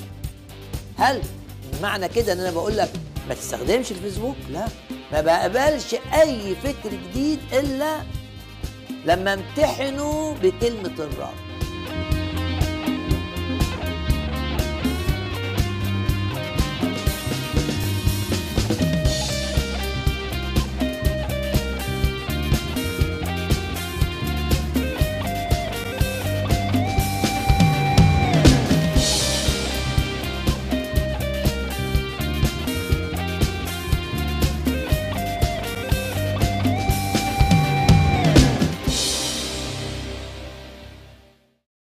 هل 0.99 1.23
معنى 1.83 2.09
كده 2.09 2.33
إن 2.33 2.41
أنا 2.41 2.51
بقول 2.51 2.77
لك 2.77 2.91
ما 3.29 3.35
تستخدمش 3.35 3.91
الفيسبوك؟ 3.93 4.37
لا. 4.51 4.67
ما 5.13 5.21
بقبلش 5.21 5.95
أي 6.15 6.55
فكر 6.55 6.91
جديد 6.91 7.39
إلا 7.53 7.97
لما 9.05 9.35
امتحنه 9.35 10.35
بكلمة 10.43 10.95
الرب. 10.99 11.46